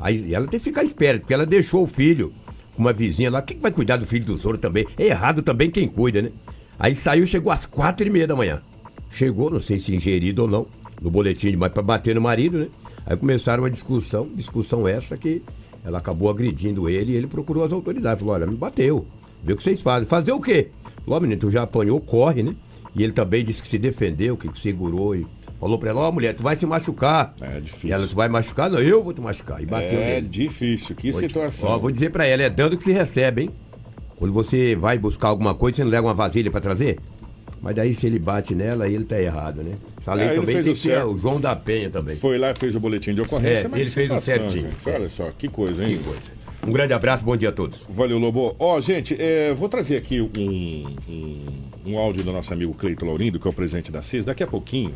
[0.00, 2.32] Aí ela tem que ficar esperta, porque ela deixou o filho
[2.74, 3.42] com uma vizinha lá.
[3.42, 4.86] Quem que vai cuidar do filho dos outros também?
[4.96, 6.30] É errado também quem cuida, né?
[6.78, 8.62] Aí saiu, chegou às quatro e meia da manhã.
[9.10, 10.66] Chegou, não sei se ingerido ou não,
[11.00, 12.68] no boletim, mas pra bater no marido, né?
[13.04, 15.42] Aí começaram uma discussão, discussão essa que
[15.84, 18.20] ela acabou agredindo ele e ele procurou as autoridades.
[18.20, 19.06] Falou, olha, me bateu.
[19.42, 20.06] Vê o que vocês fazem.
[20.06, 20.68] Fazer o quê?
[21.04, 22.54] Falou, menino, tu já apanhou, corre, né?
[22.94, 25.26] E ele também disse que se defendeu, que segurou e
[25.60, 27.34] falou pra ela, ó, mulher, tu vai se machucar.
[27.40, 27.88] É difícil.
[27.90, 28.70] E ela, tu vai machucar?
[28.70, 29.62] Não, eu vou te machucar.
[29.62, 30.28] E bateu É nele.
[30.28, 31.70] difícil, que Vou te- situação.
[31.70, 33.50] Ó, vou dizer pra ela, é dando que se recebe, hein?
[34.16, 36.98] Quando você vai buscar alguma coisa, você não leva uma vasilha pra trazer?
[37.60, 39.74] Mas daí se ele bate nela, aí ele tá errado, né?
[40.00, 42.14] Essa lei É, também tem o que o João da Penha também.
[42.16, 43.66] Foi lá e fez o boletim de ocorrência.
[43.66, 44.68] É, mas ele fez o certinho.
[44.68, 44.88] gente.
[44.88, 45.98] Olha só, que coisa, hein?
[45.98, 46.38] Que coisa.
[46.66, 47.86] Um grande abraço, bom dia a todos.
[47.90, 48.54] Valeu, Lobo.
[48.58, 50.28] Ó, gente, é, vou trazer aqui um,
[51.08, 54.42] um, um áudio do nosso amigo Cleito Laurindo, que é o presidente da CIS, daqui
[54.42, 54.92] a pouquinho.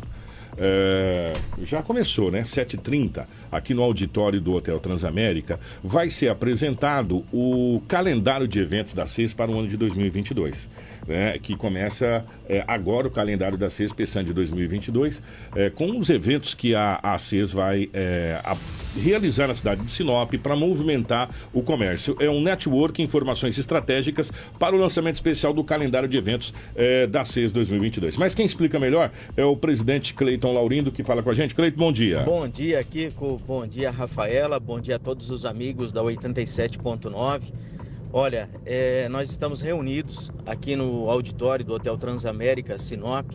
[0.57, 2.43] É, já começou, né?
[2.43, 9.05] 7h30, aqui no auditório do Hotel Transamérica, vai ser apresentado o calendário de eventos da
[9.05, 10.69] CIS para o ano de 2022.
[11.05, 15.21] Né, que começa é, agora o calendário da CES pensando de 2022,
[15.53, 18.55] é, com os eventos que a, a CES vai é, a-
[18.97, 22.15] realizar na cidade de Sinop para movimentar o comércio.
[22.21, 27.25] É um network, informações estratégicas para o lançamento especial do calendário de eventos é, da
[27.25, 28.15] CES 2022.
[28.17, 31.53] Mas quem explica melhor é o presidente Cleiton Laurindo, que fala com a gente.
[31.53, 32.21] Cleiton, bom dia.
[32.21, 33.41] Bom dia, Kiko.
[33.45, 34.57] Bom dia, Rafaela.
[34.57, 37.41] Bom dia a todos os amigos da 87.9.
[38.15, 43.31] Olha, é, nós estamos reunidos aqui no auditório do Hotel Transamérica Sinop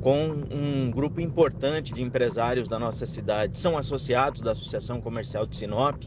[0.00, 3.56] com um grupo importante de empresários da nossa cidade.
[3.56, 6.02] São associados da Associação Comercial de Sinop,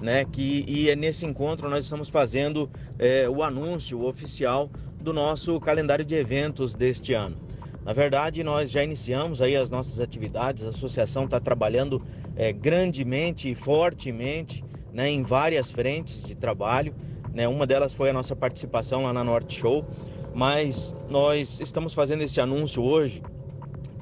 [0.00, 0.24] né?
[0.24, 6.04] Que, e é nesse encontro nós estamos fazendo é, o anúncio oficial do nosso calendário
[6.04, 7.36] de eventos deste ano.
[7.84, 12.00] Na verdade, nós já iniciamos aí as nossas atividades, a associação está trabalhando
[12.36, 16.94] é, grandemente e fortemente né, em várias frentes de trabalho.
[17.38, 17.46] Né?
[17.46, 19.86] Uma delas foi a nossa participação lá na Norte Show,
[20.34, 23.22] mas nós estamos fazendo esse anúncio hoje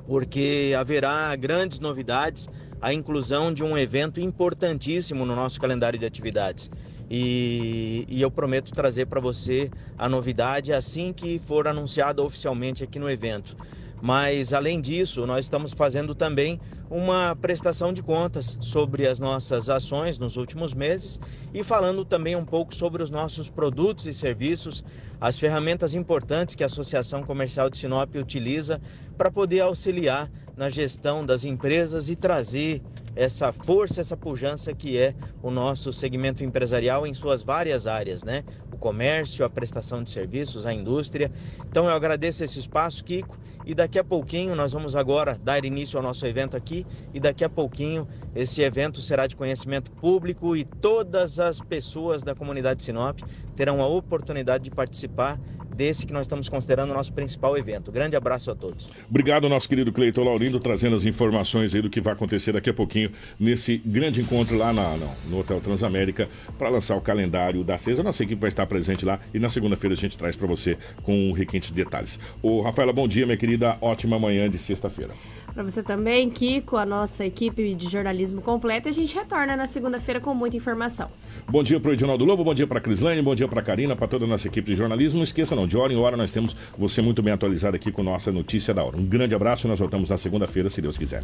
[0.07, 2.49] porque haverá grandes novidades,
[2.81, 6.71] a inclusão de um evento importantíssimo no nosso calendário de atividades.
[7.11, 12.99] E, e eu prometo trazer para você a novidade assim que for anunciada oficialmente aqui
[12.99, 13.55] no evento.
[14.01, 20.19] Mas além disso, nós estamos fazendo também uma prestação de contas sobre as nossas ações
[20.19, 21.19] nos últimos meses
[21.53, 24.85] e falando também um pouco sobre os nossos produtos e serviços,
[25.21, 28.81] as ferramentas importantes que a Associação Comercial de Sinop utiliza
[29.17, 32.83] para poder auxiliar na gestão das empresas e trazer
[33.15, 38.45] essa força, essa pujança que é o nosso segmento empresarial em suas várias áreas, né?
[38.77, 41.33] O comércio, a prestação de serviços, a indústria.
[41.71, 45.97] Então eu agradeço esse espaço, Kiko, e daqui a pouquinho nós vamos agora dar início
[45.97, 50.67] ao nosso evento aqui e daqui a pouquinho esse evento será de conhecimento público e
[50.67, 53.21] todas as pessoas da comunidade Sinop
[53.57, 55.41] terão a oportunidade de participar
[55.77, 57.93] desse que nós estamos considerando o nosso principal evento.
[57.93, 58.89] Grande abraço a todos.
[59.09, 62.75] Obrigado, nosso querido Cleiton Laurindo, trazendo as informações aí do que vai acontecer daqui a
[62.75, 64.97] pouquinho nesse grande encontro lá na-
[65.29, 68.01] no, Hotel Transamérica para lançar o calendário da CES.
[68.01, 70.79] A nossa equipe vai estar presente lá e na segunda-feira a gente traz para você
[71.03, 72.19] com requintes de detalhes.
[72.43, 73.77] Ô, Rafaela, bom dia, minha querida.
[73.81, 75.11] Ótima manhã de sexta-feira.
[75.57, 78.91] Para você também, Kiko, a nossa equipe de jornalismo completa.
[78.91, 81.09] E a gente retorna na segunda-feira com muita informação.
[81.49, 84.27] Bom dia pro Edinaldo Lobo, bom dia pra Crislane, bom dia pra Karina, pra toda
[84.27, 85.17] a nossa equipe de jornalismo.
[85.17, 88.03] Não esqueça não, de hora em hora nós temos você muito bem atualizado aqui com
[88.03, 88.99] nossa notícia da hora.
[88.99, 91.23] Um grande abraço, nós voltamos na segunda-feira, se Deus quiser.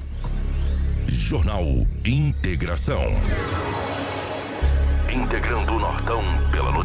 [1.06, 1.66] Jornal
[2.06, 3.02] Integração.
[5.12, 6.82] Integrando o Nortão pela notícia.